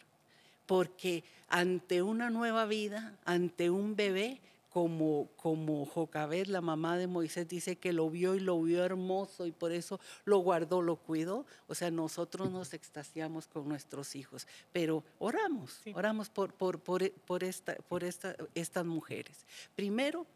Porque 0.66 1.24
ante 1.48 2.02
una 2.02 2.30
nueva 2.30 2.66
vida, 2.66 3.18
ante 3.26 3.70
un 3.70 3.96
bebé, 3.96 4.42
como, 4.70 5.30
como 5.38 5.86
Jocabed, 5.86 6.46
la 6.48 6.62
mamá 6.62 6.98
de 6.98 7.08
Moisés, 7.08 7.48
dice 7.48 7.78
que 7.78 7.94
lo 7.94 8.12
vio 8.12 8.36
y 8.36 8.40
lo 8.40 8.62
vio 8.62 8.84
hermoso 8.84 9.48
y 9.48 9.52
por 9.52 9.72
eso 9.72 10.00
lo 10.24 10.38
guardó, 10.40 10.82
lo 10.84 10.98
cuidó. 10.98 11.46
O 11.68 11.74
sea, 11.74 11.90
nosotros 11.90 12.52
nos 12.52 12.74
extasiamos 12.74 13.48
con 13.48 13.68
nuestros 13.68 14.16
hijos, 14.16 14.46
pero 14.72 15.04
oramos, 15.18 15.82
oramos 15.96 16.30
por, 16.30 16.54
por, 16.54 16.80
por, 16.80 17.12
por, 17.12 17.44
esta, 17.44 17.76
por 17.90 18.04
esta, 18.04 18.36
estas 18.54 18.86
mujeres. 18.86 19.46
Primero, 19.76 20.28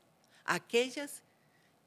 aquellas 0.46 1.22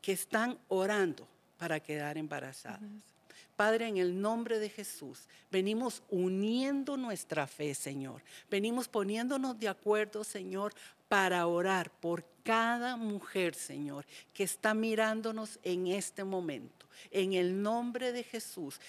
que 0.00 0.12
están 0.12 0.56
orando 0.68 1.26
para 1.58 1.80
quedar 1.80 2.18
embarazadas. 2.18 3.13
Padre, 3.56 3.88
en 3.88 3.96
el 3.98 4.20
nombre 4.20 4.58
de 4.58 4.68
Jesús, 4.68 5.28
venimos 5.50 6.02
uniendo 6.10 6.96
nuestra 6.96 7.46
fe, 7.46 7.74
Señor. 7.74 8.22
Venimos 8.50 8.88
poniéndonos 8.88 9.58
de 9.58 9.68
acuerdo, 9.68 10.24
Señor, 10.24 10.74
para 11.08 11.46
orar 11.46 11.90
por 11.90 12.24
cada 12.42 12.96
mujer, 12.96 13.54
Señor, 13.54 14.04
que 14.32 14.44
está 14.44 14.74
mirándonos 14.74 15.58
en 15.62 15.86
este 15.86 16.24
momento. 16.24 16.86
En 17.10 17.32
el 17.32 17.62
nombre 17.62 18.12
de 18.12 18.22
Jesús, 18.22 18.80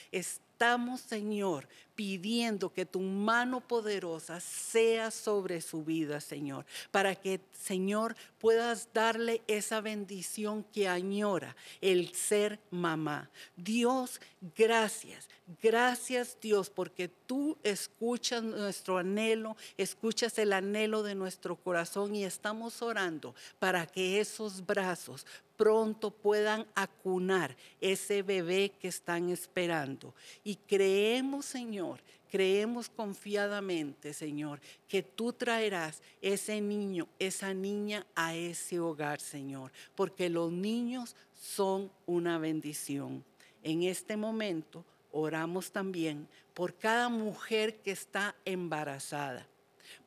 estamos, 0.55 1.01
Señor, 1.01 1.67
pidiendo 1.95 2.71
que 2.71 2.85
tu 2.85 3.01
mano 3.01 3.59
poderosa 3.59 4.39
sea 4.39 5.11
sobre 5.11 5.59
su 5.59 5.83
vida, 5.83 6.21
Señor, 6.21 6.65
para 6.91 7.13
que, 7.13 7.41
Señor, 7.51 8.15
puedas 8.39 8.87
darle 8.93 9.41
esa 9.47 9.81
bendición 9.81 10.63
que 10.71 10.87
añora 10.87 11.57
el 11.81 12.13
ser 12.13 12.57
mamá. 12.71 13.29
Dios, 13.57 14.21
gracias. 14.55 15.27
Gracias 15.61 16.37
Dios 16.41 16.71
porque 16.71 17.07
tú 17.07 17.55
escuchas 17.61 18.41
nuestro 18.41 18.97
anhelo, 18.97 19.55
escuchas 19.77 20.39
el 20.39 20.53
anhelo 20.53 21.03
de 21.03 21.13
nuestro 21.13 21.55
corazón 21.55 22.15
y 22.15 22.23
estamos 22.23 22.81
orando 22.81 23.35
para 23.59 23.85
que 23.85 24.19
esos 24.19 24.65
brazos 24.65 25.27
pronto 25.57 26.11
puedan 26.11 26.65
acunar 26.75 27.55
ese 27.81 28.21
bebé 28.21 28.71
que 28.79 28.87
están 28.87 29.29
esperando. 29.29 30.13
Y 30.43 30.55
creemos, 30.55 31.45
Señor, 31.45 31.99
creemos 32.29 32.89
confiadamente, 32.89 34.13
Señor, 34.13 34.59
que 34.87 35.03
tú 35.03 35.33
traerás 35.33 36.01
ese 36.21 36.61
niño, 36.61 37.07
esa 37.19 37.53
niña 37.53 38.05
a 38.15 38.35
ese 38.35 38.79
hogar, 38.79 39.19
Señor, 39.19 39.71
porque 39.95 40.29
los 40.29 40.51
niños 40.51 41.15
son 41.33 41.91
una 42.05 42.37
bendición. 42.37 43.23
En 43.63 43.83
este 43.83 44.17
momento 44.17 44.83
oramos 45.11 45.71
también 45.71 46.27
por 46.53 46.75
cada 46.75 47.09
mujer 47.09 47.81
que 47.81 47.91
está 47.91 48.35
embarazada 48.45 49.47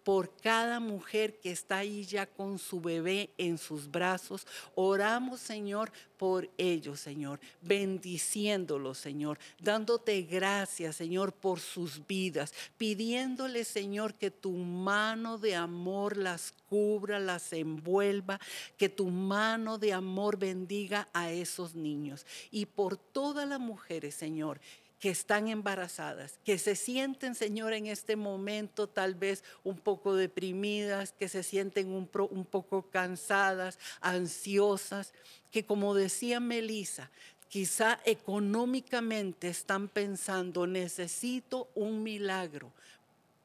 por 0.05 0.35
cada 0.37 0.81
mujer 0.81 1.39
que 1.39 1.51
está 1.51 1.79
ahí 1.79 2.05
ya 2.05 2.27
con 2.27 2.59
su 2.59 2.81
bebé 2.81 3.31
en 3.37 3.59
sus 3.59 3.91
brazos. 3.91 4.47
Oramos, 4.75 5.41
Señor, 5.41 5.93
por 6.17 6.51
ellos, 6.59 6.99
Señor, 7.01 7.39
bendiciéndolos, 7.63 8.99
Señor, 8.99 9.39
dándote 9.61 10.23
gracias, 10.23 10.97
Señor, 10.97 11.33
por 11.33 11.61
sus 11.61 12.07
vidas, 12.07 12.53
pidiéndole, 12.77 13.65
Señor, 13.65 14.15
que 14.15 14.31
tu 14.31 14.53
mano 14.53 15.39
de 15.39 15.55
amor 15.55 16.17
las 16.17 16.53
cubra, 16.69 17.21
las 17.21 17.53
envuelva, 17.53 18.41
que 18.77 18.89
tu 18.89 19.07
mano 19.07 19.79
de 19.79 19.93
amor 19.93 20.39
bendiga 20.39 21.09
a 21.13 21.31
esos 21.31 21.75
niños. 21.75 22.27
Y 22.51 22.67
por 22.67 22.97
todas 22.97 23.49
las 23.49 23.61
mujeres, 23.61 24.15
Señor, 24.15 24.61
que 24.99 25.11
están 25.11 25.49
embarazadas, 25.49 26.39
que 26.45 26.59
se 26.59 26.75
sienten, 26.75 27.35
Señor, 27.35 27.73
en 27.73 27.87
este 27.87 28.17
momento 28.17 28.89
tal 28.89 29.15
vez 29.15 29.45
un 29.63 29.79
poco 29.79 30.15
deprimidas, 30.15 31.13
que 31.13 31.29
se 31.29 31.43
sienten 31.43 31.89
un, 31.93 32.07
poco 32.07 32.91
cansadas, 32.91 33.79
ansiosas, 34.01 35.13
que 35.51 35.65
como 35.65 35.95
decía 35.95 36.41
Melissa, 36.41 37.11
quizá 37.49 38.01
económicamente 38.05 39.49
están 39.49 39.89
pensando, 39.89 40.67
necesito 40.67 41.69
un 41.75 42.03
milagro 42.03 42.73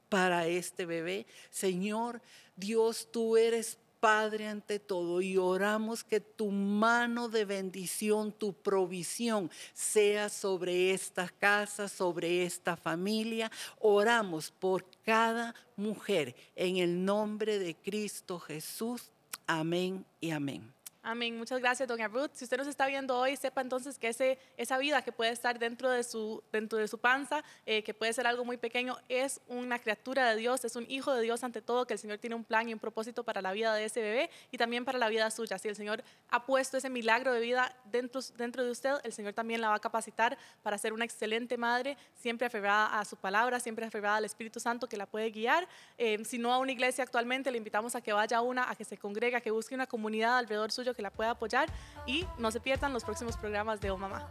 para 0.09 0.47
este 0.47 0.85
bebé. 0.85 1.25
Señor, 1.51 2.21
Dios, 2.55 3.07
tú 3.11 3.37
eres 3.37 3.77
Padre, 4.03 4.49
ante 4.49 4.79
todo, 4.79 5.21
y 5.21 5.37
oramos 5.37 6.03
que 6.03 6.19
tu 6.19 6.51
mano 6.51 7.29
de 7.29 7.45
bendición, 7.45 8.33
tu 8.33 8.51
provisión 8.51 9.49
sea 9.71 10.27
sobre 10.27 10.91
esta 10.91 11.29
casa, 11.29 11.87
sobre 11.87 12.43
esta 12.43 12.75
familia. 12.75 13.49
Oramos 13.79 14.51
por 14.51 14.83
cada 15.05 15.55
mujer 15.77 16.35
en 16.57 16.75
el 16.75 17.05
nombre 17.05 17.59
de 17.59 17.75
Cristo 17.75 18.41
Jesús. 18.41 19.09
Amén 19.47 20.05
y 20.19 20.31
amén. 20.31 20.82
Amén. 21.05 21.37
Muchas 21.37 21.59
gracias, 21.59 21.85
doña 21.89 22.07
Ruth. 22.07 22.29
Si 22.31 22.45
usted 22.45 22.55
nos 22.55 22.65
está 22.65 22.87
viendo 22.87 23.17
hoy, 23.17 23.35
sepa 23.35 23.59
entonces 23.59 23.99
que 23.99 24.07
ese, 24.07 24.39
esa 24.55 24.77
vida 24.77 25.01
que 25.01 25.11
puede 25.11 25.31
estar 25.31 25.59
dentro 25.59 25.89
de 25.89 26.01
su, 26.01 26.41
dentro 26.49 26.77
de 26.77 26.87
su 26.87 26.97
panza, 26.97 27.43
eh, 27.65 27.83
que 27.83 27.93
puede 27.93 28.13
ser 28.13 28.25
algo 28.25 28.45
muy 28.45 28.55
pequeño, 28.55 28.97
es 29.09 29.41
una 29.49 29.79
criatura 29.79 30.29
de 30.29 30.37
Dios, 30.37 30.63
es 30.63 30.77
un 30.77 30.89
hijo 30.89 31.13
de 31.13 31.21
Dios 31.21 31.43
ante 31.43 31.61
todo, 31.61 31.85
que 31.85 31.95
el 31.95 31.99
Señor 31.99 32.19
tiene 32.19 32.37
un 32.37 32.45
plan 32.45 32.69
y 32.69 32.73
un 32.73 32.79
propósito 32.79 33.25
para 33.25 33.41
la 33.41 33.51
vida 33.51 33.75
de 33.75 33.83
ese 33.83 34.01
bebé 34.01 34.29
y 34.49 34.57
también 34.57 34.85
para 34.85 34.97
la 34.97 35.09
vida 35.09 35.29
suya. 35.29 35.57
Si 35.57 35.67
el 35.67 35.75
Señor 35.75 36.01
ha 36.29 36.45
puesto 36.45 36.77
ese 36.77 36.89
milagro 36.89 37.33
de 37.33 37.41
vida 37.41 37.75
dentro, 37.83 38.21
dentro 38.37 38.63
de 38.63 38.71
usted, 38.71 38.93
el 39.03 39.11
Señor 39.11 39.33
también 39.33 39.59
la 39.59 39.67
va 39.67 39.75
a 39.75 39.79
capacitar 39.79 40.37
para 40.61 40.77
ser 40.77 40.93
una 40.93 41.03
excelente 41.03 41.57
madre, 41.57 41.97
siempre 42.15 42.47
aferrada 42.47 42.97
a 42.97 43.03
su 43.03 43.17
palabra, 43.17 43.59
siempre 43.59 43.85
aferrada 43.85 44.15
al 44.15 44.25
Espíritu 44.25 44.61
Santo 44.61 44.87
que 44.87 44.95
la 44.95 45.05
puede 45.05 45.31
guiar. 45.31 45.67
Eh, 45.97 46.23
si 46.23 46.37
no 46.37 46.53
a 46.53 46.59
una 46.59 46.71
iglesia 46.71 47.03
actualmente, 47.03 47.51
le 47.51 47.57
invitamos 47.57 47.93
a 47.93 47.99
que 47.99 48.13
vaya 48.13 48.37
a 48.37 48.41
una, 48.41 48.71
a 48.71 48.75
que 48.77 48.85
se 48.85 48.97
congregue, 48.97 49.35
a 49.35 49.41
que 49.41 49.51
busque 49.51 49.75
una 49.75 49.85
comunidad 49.85 50.37
alrededor 50.37 50.71
suyo 50.71 50.92
que 50.93 51.01
la 51.01 51.11
pueda 51.11 51.31
apoyar 51.31 51.69
y 52.05 52.25
no 52.37 52.51
se 52.51 52.59
pierdan 52.59 52.93
los 52.93 53.03
próximos 53.03 53.37
programas 53.37 53.81
de 53.81 53.91
Oh 53.91 53.97
Mamá. 53.97 54.27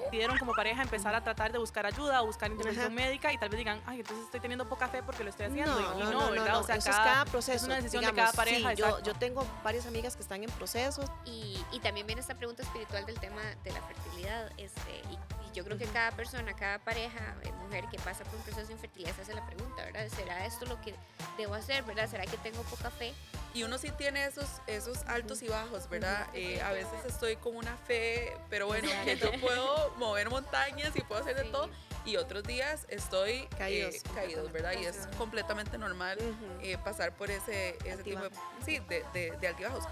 decidieron 0.09 0.37
como 0.37 0.53
pareja 0.53 0.81
empezar 0.81 1.13
a 1.15 1.23
tratar 1.23 1.51
de 1.51 1.59
buscar 1.59 1.85
ayuda 1.85 2.21
o 2.21 2.25
buscar 2.25 2.51
intervención 2.51 2.93
médica 2.93 3.31
y 3.31 3.37
tal 3.37 3.49
vez 3.49 3.59
digan, 3.59 3.81
ay, 3.85 3.99
entonces 3.99 4.25
estoy 4.25 4.39
teniendo 4.39 4.67
poca 4.67 4.87
fe 4.87 5.03
porque 5.03 5.23
lo 5.23 5.29
estoy 5.29 5.45
haciendo. 5.47 5.79
y 5.97 6.03
no, 6.03 6.31
¿verdad? 6.31 6.57
o 6.57 6.63
sea, 6.63 6.75
eso 6.75 6.89
es 6.89 6.95
cada 6.95 7.25
proceso. 7.25 7.57
Es 7.57 7.63
una 7.63 7.75
decisión 7.75 8.03
de 8.03 8.13
cada 8.13 8.31
pareja. 8.33 8.71
sí, 8.71 8.75
yo, 8.75 9.01
yo 9.03 9.13
tengo 9.13 9.45
varias 9.63 9.85
amigas 9.85 10.15
que 10.15 10.21
están 10.21 10.43
en 10.43 10.49
procesos. 10.51 11.05
Y, 11.25 11.63
y 11.71 11.79
también 11.79 12.07
viene 12.07 12.21
esta 12.21 12.35
pregunta 12.35 12.63
espiritual 12.63 13.05
del 13.05 13.19
tema 13.19 13.41
de 13.63 13.71
la 13.71 13.81
fertilidad. 13.81 14.51
Este, 14.57 15.01
y, 15.11 15.17
y 15.51 15.55
yo 15.55 15.63
creo 15.63 15.77
que 15.77 15.85
cada 15.85 16.11
persona, 16.11 16.53
cada 16.55 16.79
pareja, 16.79 17.35
eh, 17.43 17.51
mujer 17.63 17.85
que 17.91 17.97
pasa 17.99 18.23
por 18.23 18.35
un 18.35 18.41
proceso 18.43 18.67
de 18.67 18.73
infertilidad 18.73 19.15
se 19.15 19.21
hace 19.21 19.33
la 19.33 19.45
pregunta, 19.45 19.83
¿verdad? 19.85 20.07
¿Será 20.15 20.45
esto 20.45 20.65
lo 20.65 20.79
que 20.81 20.93
debo 21.37 21.53
hacer, 21.55 21.83
verdad? 21.83 22.09
¿Será 22.09 22.25
que 22.25 22.37
tengo 22.37 22.61
poca 22.63 22.89
fe? 22.91 23.13
y 23.51 23.63
uno 23.63 23.79
sí 23.79 23.89
tiene 23.97 24.25
esos, 24.25 24.47
esos 24.67 24.99
altos 25.07 25.41
y 25.41 25.47
bajos, 25.47 25.89
¿verdad? 25.89 26.27
Eh, 26.35 26.61
a 26.61 26.71
veces 26.71 27.03
estoy 27.07 27.35
con 27.35 27.55
una 27.55 27.75
fe, 27.77 28.37
pero 28.47 28.67
bueno, 28.67 28.87
que 29.03 29.17
yo 29.17 29.31
puedo 29.41 29.91
mover 29.97 30.29
montañas 30.29 30.95
y 30.95 31.01
puedo 31.01 31.21
hacer 31.21 31.35
de 31.35 31.45
Sí. 31.45 31.51
todo. 31.51 31.67
Y 32.05 32.17
otros 32.17 32.43
días 32.43 32.85
estoy 32.89 33.31
eh, 33.31 33.49
Caídos, 33.57 33.95
caídos, 34.13 34.51
¿verdad? 34.51 34.73
Y 34.79 34.85
es 34.85 35.07
completamente 35.17 35.79
normal 35.79 36.19
eh, 36.61 36.77
pasar 36.77 37.11
por 37.15 37.31
ese, 37.31 37.75
ese 37.85 38.03
tipo 38.03 38.19
de, 38.21 38.29
sí, 38.63 38.79
de, 38.87 39.03
de, 39.13 39.31
de 39.41 39.47
altibajos. 39.47 39.83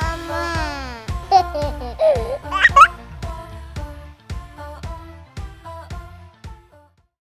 Mamá. 0.00 1.04